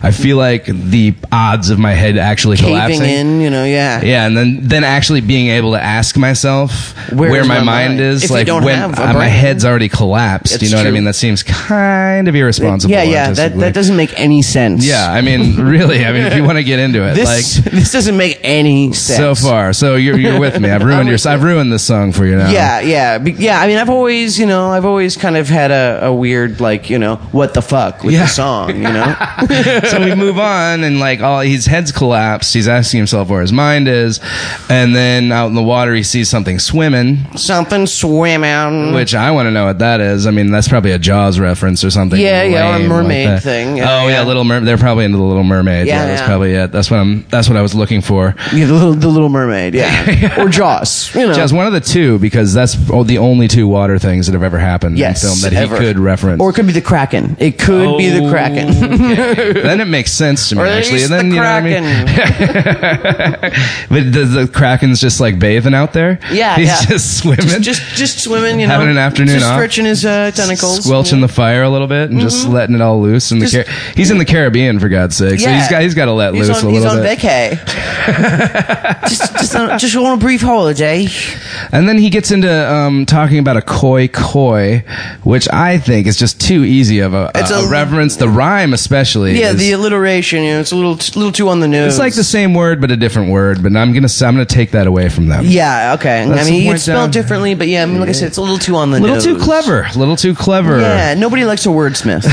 [0.01, 3.03] I feel like the odds of my head actually caving collapsing.
[3.09, 4.01] in, you know, yeah.
[4.01, 7.89] Yeah, and then then actually being able to ask myself Where where, my, my mind,
[7.97, 8.01] mind?
[8.01, 10.55] is, If like when uh, my head's already collapsed.
[10.55, 11.03] It's you know what I mean?
[11.03, 12.91] That seems kind of irresponsible.
[12.91, 13.31] yeah, yeah.
[13.31, 14.85] That that doesn't make any sense.
[14.85, 16.05] Yeah, I mean, really.
[16.05, 18.93] I mean, if you want to get into it, This like this doesn't make any
[18.93, 20.69] sense so far, so you're you're with me.
[20.69, 21.19] I've ruined your.
[21.25, 22.49] I've ruined this song for you now.
[22.49, 23.61] Yeah, yeah, yeah.
[23.61, 26.89] I mean, I've always, you know, I've always kind of had a, a weird, like,
[26.89, 28.21] you know, what the fuck with Yeah.
[28.23, 29.15] the song, you know.
[29.89, 32.53] so we move on, and like all his head's collapsed.
[32.53, 34.19] He's asking himself where his mind is,
[34.69, 38.93] and then out in the water he sees something swimming, Something swimming.
[38.93, 40.25] which I want to know what that is.
[40.27, 42.19] I mean, that's probably a Jaws reference or something.
[42.19, 43.43] Yeah, yeah, or a lame mermaid that.
[43.43, 43.77] thing.
[43.77, 44.23] Yeah, oh yeah, yeah.
[44.23, 44.67] Little Mermaid.
[44.67, 45.87] They're probably into the Little Mermaid.
[45.87, 46.27] Yeah, Yeah, that's yeah.
[46.27, 46.71] probably it.
[46.71, 47.25] That's what I'm.
[47.29, 48.35] That's what I was looking for.
[48.53, 51.33] Yeah, the little, the Little Mermaid, yeah, or Jaws, you know.
[51.33, 54.43] Jaws, one of the two, because that's o- the only two water things that have
[54.43, 55.77] ever happened yes, in film that he ever.
[55.77, 56.41] could reference.
[56.41, 57.35] or it could be the Kraken.
[57.39, 58.67] It could be the Kraken.
[59.63, 61.03] then it makes sense to me Or actually.
[61.03, 63.43] And then the you know what I Kraken.
[63.43, 63.53] mean.
[63.89, 66.19] But does the Kraken's just like bathing out there?
[66.31, 66.81] Yeah, he's yeah.
[66.85, 69.55] just swimming, just, just, just swimming, you know, Having an afternoon just off.
[69.57, 73.01] stretching his uh, tentacles, squelching the fire a little bit and just letting it all
[73.01, 73.31] loose.
[73.31, 75.59] In the Car- he's in the Caribbean for God's sake, so Yeah.
[75.59, 77.19] he's got he's got to let He's loose on, a little bit.
[77.19, 77.59] he's on bit.
[77.59, 78.99] vacay.
[79.09, 81.07] just, just, on, just on a brief holiday.
[81.71, 84.83] And then he gets into um, talking about a koi koi,
[85.23, 88.15] which I think is just too easy of a, It's a, a- a reference.
[88.17, 91.59] The rhyme, especially, Yeah, is- the alliteration, you know, it's a little, little too on
[91.59, 91.93] the nose.
[91.93, 93.61] it's like the same word but a different word.
[93.63, 95.45] But I'm gonna I'm gonna take that away from them.
[95.45, 96.25] Yeah, okay.
[96.27, 97.11] That's I mean, it's spelled down.
[97.11, 98.99] differently, but yeah, I mean, like I said, it's a little too on the A
[98.99, 99.23] little nose.
[99.23, 99.83] too clever.
[99.83, 100.79] A little too clever.
[100.79, 102.25] Yeah, nobody likes a wordsmith.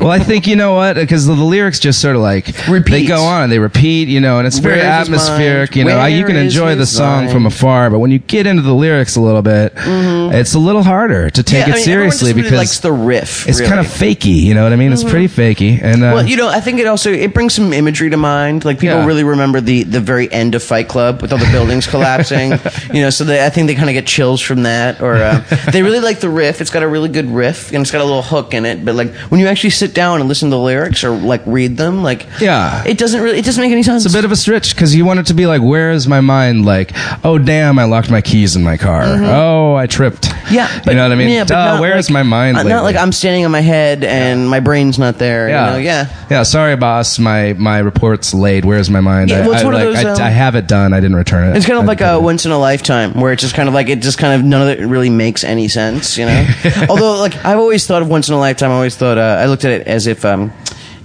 [0.00, 2.90] Well, I think you know what because the, the lyrics just sort of like Repeat.
[2.90, 5.76] They go on and they repeat, you know, and it's very Where is atmospheric.
[5.76, 7.32] You know, you can enjoy the song mind?
[7.32, 10.82] from afar, but when you get into the lyrics a little bit, it's a little
[10.82, 11.68] harder to take Mm-hmm.
[11.68, 13.46] yeah, it I mean, seriously just really because likes the riff.
[13.48, 13.68] it's really.
[13.70, 14.40] kind of fakey.
[14.42, 14.92] You know what I mean?
[14.92, 15.82] It's pretty fakey.
[15.82, 18.64] And uh, Well, you know, I think it also it brings some imagery to mind.
[18.64, 19.06] Like people Yeah.
[19.06, 22.52] really remember the the very end of Fight Club with all the buildings collapsing.
[22.94, 25.00] You know, so they, I think they kind of get chills from that.
[25.02, 25.40] Or uh,
[25.72, 26.60] they really like the riff.
[26.60, 28.84] It's got a really good riff and it's got a little hook in it.
[28.84, 31.76] But like when you actually sit down and listen to the lyrics or like read
[31.76, 32.82] them, like Yeah.
[32.86, 34.04] it doesn't really it doesn't make any sense.
[34.06, 36.08] It's a bit of a stretch because you want it to be like, where is
[36.08, 36.64] my mind?
[36.64, 36.92] Like,
[37.24, 39.02] oh damn, I locked my keys in my car.
[39.18, 40.22] Oh, I tripped.
[40.22, 40.54] Mm-hmm.
[40.54, 41.28] yeah, you know what I mean.
[41.30, 42.56] Yeah, Duh, not where is like- my mind?
[42.56, 45.48] uh, Not like I'm standing on my head and my brain's not there.
[45.48, 45.66] Yeah.
[45.66, 45.78] you know?
[45.78, 46.26] yeah.
[46.30, 46.42] Yeah.
[46.42, 47.18] Sorry, boss.
[47.18, 48.64] My my report's late.
[48.64, 49.30] Where's my mind?
[49.30, 50.92] Yeah, I, well, it's I, one of like, those, I, um, I have it done.
[50.92, 51.56] I didn't return it.
[51.56, 53.74] It's kind of I- like a once in a lifetime where it's just kind of
[53.74, 56.46] like it just kind of none of it really makes any sense, you know.
[56.88, 59.46] Although, like I've always thought of once in a lifetime, I always thought uh, I
[59.46, 60.52] looked at it as if um,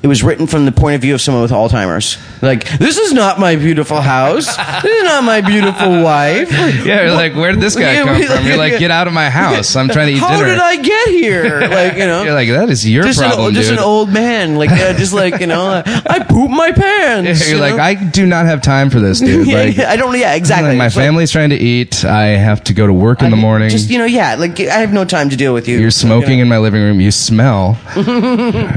[0.01, 2.17] it was written from the point of view of someone with Alzheimer's.
[2.45, 4.45] Like, this is not my beautiful house.
[4.45, 6.51] This is not my beautiful wife.
[6.51, 8.45] Yeah, you're like, where did this guy Yeah, come from?
[8.45, 9.75] You're like, get out of my house.
[9.75, 10.45] I'm trying to eat How dinner.
[10.49, 11.61] did I get here?
[11.75, 12.23] Like, you know.
[12.23, 13.79] You're like, that is your just, problem, an, just dude.
[13.79, 17.41] an old man, like uh, just like you know, uh, I poop my pants.
[17.49, 17.83] you're you like, know?
[17.83, 19.47] I do not have time for this, dude.
[19.47, 20.17] yeah, like, yeah, I don't.
[20.17, 20.69] Yeah, exactly.
[20.69, 22.05] like, my It's like- family's trying to eat.
[22.05, 23.69] I have to go to work in the morning.
[23.69, 25.79] Just you know, yeah, like I have no time to deal with you.
[25.79, 27.01] You're smoking in my living room.
[27.01, 27.77] You smell.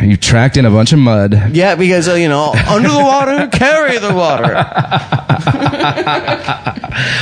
[0.03, 1.55] you tracked in a bunch of mud.
[1.55, 4.55] Yeah, because uh, you know, under the water, carry the water.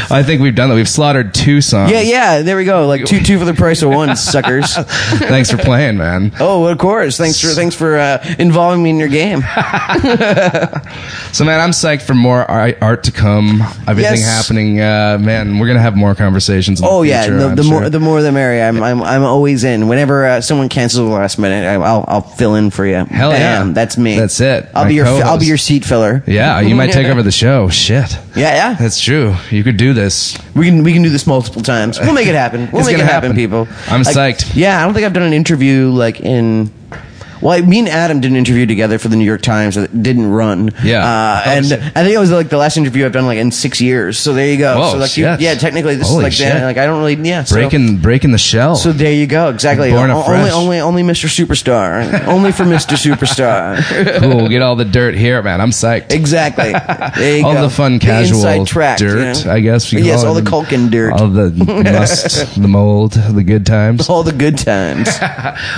[0.09, 0.75] I think we've done that.
[0.75, 1.91] We've slaughtered two songs.
[1.93, 2.43] Yeah, yeah.
[2.43, 2.87] There we go.
[2.87, 4.75] Like two, two for the price of one, suckers.
[4.75, 6.33] Thanks for playing, man.
[6.41, 7.17] Oh, of course.
[7.19, 9.43] Thanks for thanks for uh, involving me in your game.
[11.33, 13.61] So, man, I'm psyched for more art, art to come.
[13.87, 14.25] Everything Yes.
[14.25, 14.81] happening.
[14.81, 16.81] Uh, man, we're gonna have more conversations.
[16.81, 17.81] In the Oh yeah, future, the, the sure.
[17.81, 18.65] more the more the merrier.
[18.65, 19.87] I'm I'm, I'm always in.
[19.87, 23.05] Whenever uh, someone cancels the last minute, I, I'll I'll fill in for you.
[23.05, 23.65] Hell yeah.
[23.71, 24.17] That's me.
[24.19, 24.67] That's it.
[24.75, 26.23] I'll My be your I'll be your seat filler.
[26.27, 27.69] Yeah, you might take over the show.
[27.69, 28.19] Shit.
[28.37, 28.75] Yeah, yeah.
[28.75, 29.35] That's true.
[29.51, 30.37] You could do this.
[30.55, 31.99] We can we can do this multiple times.
[31.99, 32.69] We'll make it happen.
[32.73, 33.37] We'll It's make it gonna happen, happen.
[33.37, 33.67] people.
[33.89, 34.53] I'm Like, psyched.
[34.55, 36.71] Yeah, I don't think I've done an interview like in
[37.41, 40.31] Well, me and Adam did an interview together for the New York Times that didn't
[40.31, 40.71] run.
[40.83, 41.05] Yeah.
[41.05, 41.67] uh, Oh, and.
[41.67, 44.19] I think it was like the last interview I've done like in six years.
[44.19, 44.79] So there you go.
[44.79, 45.41] Whoa, so like, you, shit.
[45.41, 46.53] yeah, technically this Holy is like shit.
[46.55, 47.45] the, like I don't really yeah.
[47.45, 48.77] So, breaking breaking the shell.
[48.77, 49.49] so there you go.
[49.51, 49.91] Exactly.
[49.91, 50.51] Born O- afresh.
[50.53, 51.27] only, only, only Mr.
[51.29, 52.27] Superstar.
[52.27, 52.97] only for Mr.
[52.97, 54.21] Superstar.
[54.21, 54.49] cool.
[54.49, 55.61] Get all the dirt here, man.
[55.61, 56.13] I'm psyched.
[56.13, 56.73] exactly.
[56.73, 57.63] There you all go.
[57.63, 59.53] the fun casual inside track, dirt, you know?
[59.53, 59.93] I guess.
[59.93, 61.13] we Yes, call all the Culkin dirt.
[61.13, 61.51] all the
[61.85, 64.09] must, the mold, the good times.
[64.09, 65.09] all the good times.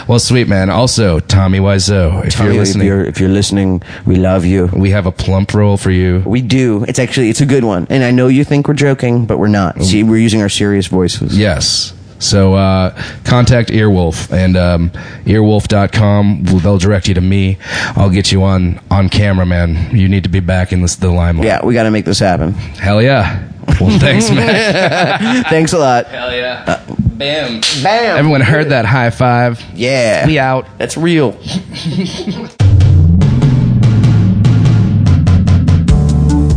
[0.07, 0.71] Well, sweet man.
[0.71, 4.67] Also, Tommy Wiseau, if Tommy, you're listening, if you're if you're listening, we love you.
[4.67, 6.23] we have a plump role for you.
[6.27, 6.85] We do.
[6.85, 9.49] It's actually it's a good one, and I know you think we're joking, but we're
[9.49, 9.83] not.
[9.83, 11.39] See, we're using our serious voices.
[11.39, 11.95] Yes.
[12.19, 12.91] So uh,
[13.25, 14.91] contact Earwolf and um,
[15.25, 16.43] earwolf.com.
[16.45, 17.57] They'll direct you to me.
[17.97, 19.97] I'll get you on on camera, man.
[19.97, 21.47] You need to be back in this, the limelight.
[21.47, 22.53] Yeah, we got to make this happen.
[22.53, 23.49] Hell yeah.
[23.81, 25.45] Well, thanks, man.
[25.51, 26.07] Thanks a lot.
[26.07, 26.85] Hell yeah.
[27.17, 27.61] Bam.
[27.83, 28.19] Bam.
[28.19, 29.63] Everyone heard that high five.
[29.75, 30.27] Yeah.
[30.27, 30.67] We out.
[30.79, 31.39] That's real.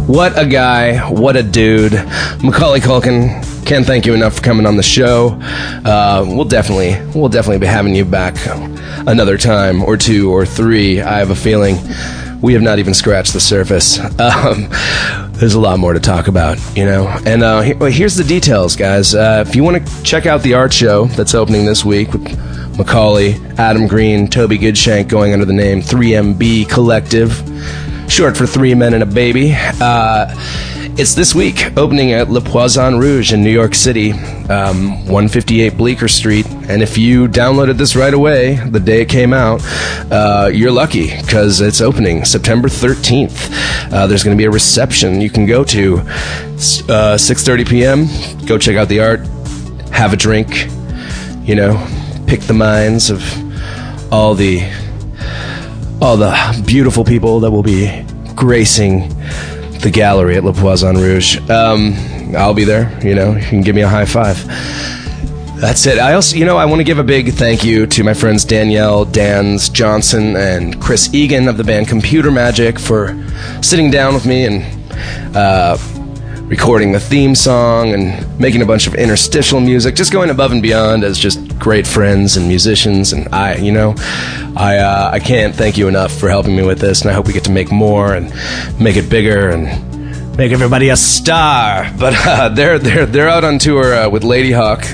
[0.07, 1.09] What a guy.
[1.09, 1.93] What a dude.
[2.43, 3.65] Macaulay Culkin.
[3.65, 5.39] Can't thank you enough for coming on the show.
[5.85, 8.35] Uh, we'll definitely, we'll definitely be having you back
[9.07, 10.99] another time or two or three.
[10.99, 11.77] I have a feeling
[12.41, 13.99] we have not even scratched the surface.
[14.19, 14.67] Um,
[15.41, 17.07] there's a lot more to talk about, you know.
[17.25, 19.15] And uh, he- well, here's the details, guys.
[19.15, 22.21] Uh, if you want to check out the art show that's opening this week with
[22.77, 27.31] Macaulay, Adam Green, Toby Goodshank, going under the name 3MB Collective
[28.07, 29.55] short for Three Men and a Baby.
[29.81, 30.27] Uh,
[30.97, 34.11] it's this week, opening at Le Poisson Rouge in New York City,
[34.49, 36.45] um, 158 Bleecker Street.
[36.67, 39.61] And if you downloaded this right away, the day it came out,
[40.11, 43.91] uh, you're lucky because it's opening September 13th.
[43.91, 48.45] Uh, there's going to be a reception you can go to, uh, 6:30 p.m.
[48.45, 49.21] Go check out the art,
[49.91, 50.67] have a drink,
[51.41, 51.73] you know,
[52.27, 53.23] pick the minds of
[54.11, 54.61] all the
[56.01, 59.09] all the beautiful people that will be gracing
[59.81, 61.37] the gallery at Le Poisson Rouge.
[61.49, 61.95] Um,
[62.35, 62.97] I'll be there.
[63.05, 64.45] You know, you can give me a high five.
[65.59, 65.99] That's it.
[65.99, 68.43] I also, you know, I want to give a big thank you to my friends
[68.43, 73.15] Danielle, Danz Johnson, and Chris Egan of the band Computer Magic for
[73.61, 75.77] sitting down with me and uh,
[76.45, 80.63] recording the theme song and making a bunch of interstitial music, just going above and
[80.63, 83.13] beyond as just great friends and musicians.
[83.13, 83.95] And I, you know,
[84.57, 87.27] I uh, I can't thank you enough for helping me with this, and I hope
[87.27, 88.33] we get to make more and
[88.77, 89.91] make it bigger and
[90.37, 91.89] make everybody a star.
[91.97, 94.85] But uh, they're they're they're out on tour uh, with Ladyhawke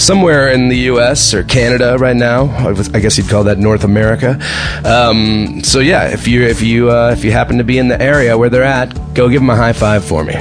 [0.00, 1.34] somewhere in the U.S.
[1.34, 2.46] or Canada right now.
[2.94, 4.38] I guess you'd call that North America.
[4.84, 8.00] Um, so yeah, if you if you uh, if you happen to be in the
[8.00, 10.34] area where they're at, go give them a high five for me.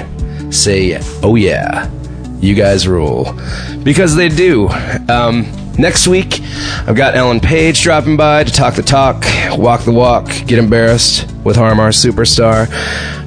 [0.52, 1.90] Say, oh yeah,
[2.46, 3.34] you guys rule,
[3.84, 4.70] because they do.
[5.10, 6.42] Um, next week,
[6.88, 11.32] I've got Ellen Page dropping by to talk the talk, walk the walk, get embarrassed
[11.44, 12.68] with Har Mar Superstar.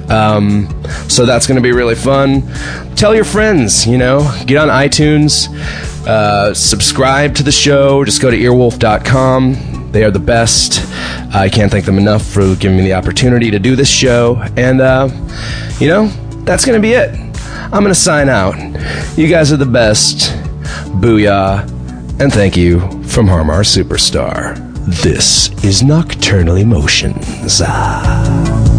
[0.09, 0.67] Um,
[1.07, 2.43] so that's going to be really fun.
[2.95, 5.47] Tell your friends, you know, get on iTunes,
[6.07, 8.03] uh, subscribe to the show.
[8.03, 9.91] Just go to earwolf.com.
[9.91, 10.85] They are the best.
[11.33, 14.41] I can't thank them enough for giving me the opportunity to do this show.
[14.55, 15.09] And, uh,
[15.79, 16.07] you know,
[16.43, 17.28] that's going to be it.
[17.71, 18.55] I'm going to sign out.
[19.15, 20.31] You guys are the best.
[21.01, 21.61] Booyah.
[22.19, 24.57] And thank you from Har Mar Superstar.
[25.03, 27.61] This is Nocturnal Emotions.
[27.63, 28.78] Ah.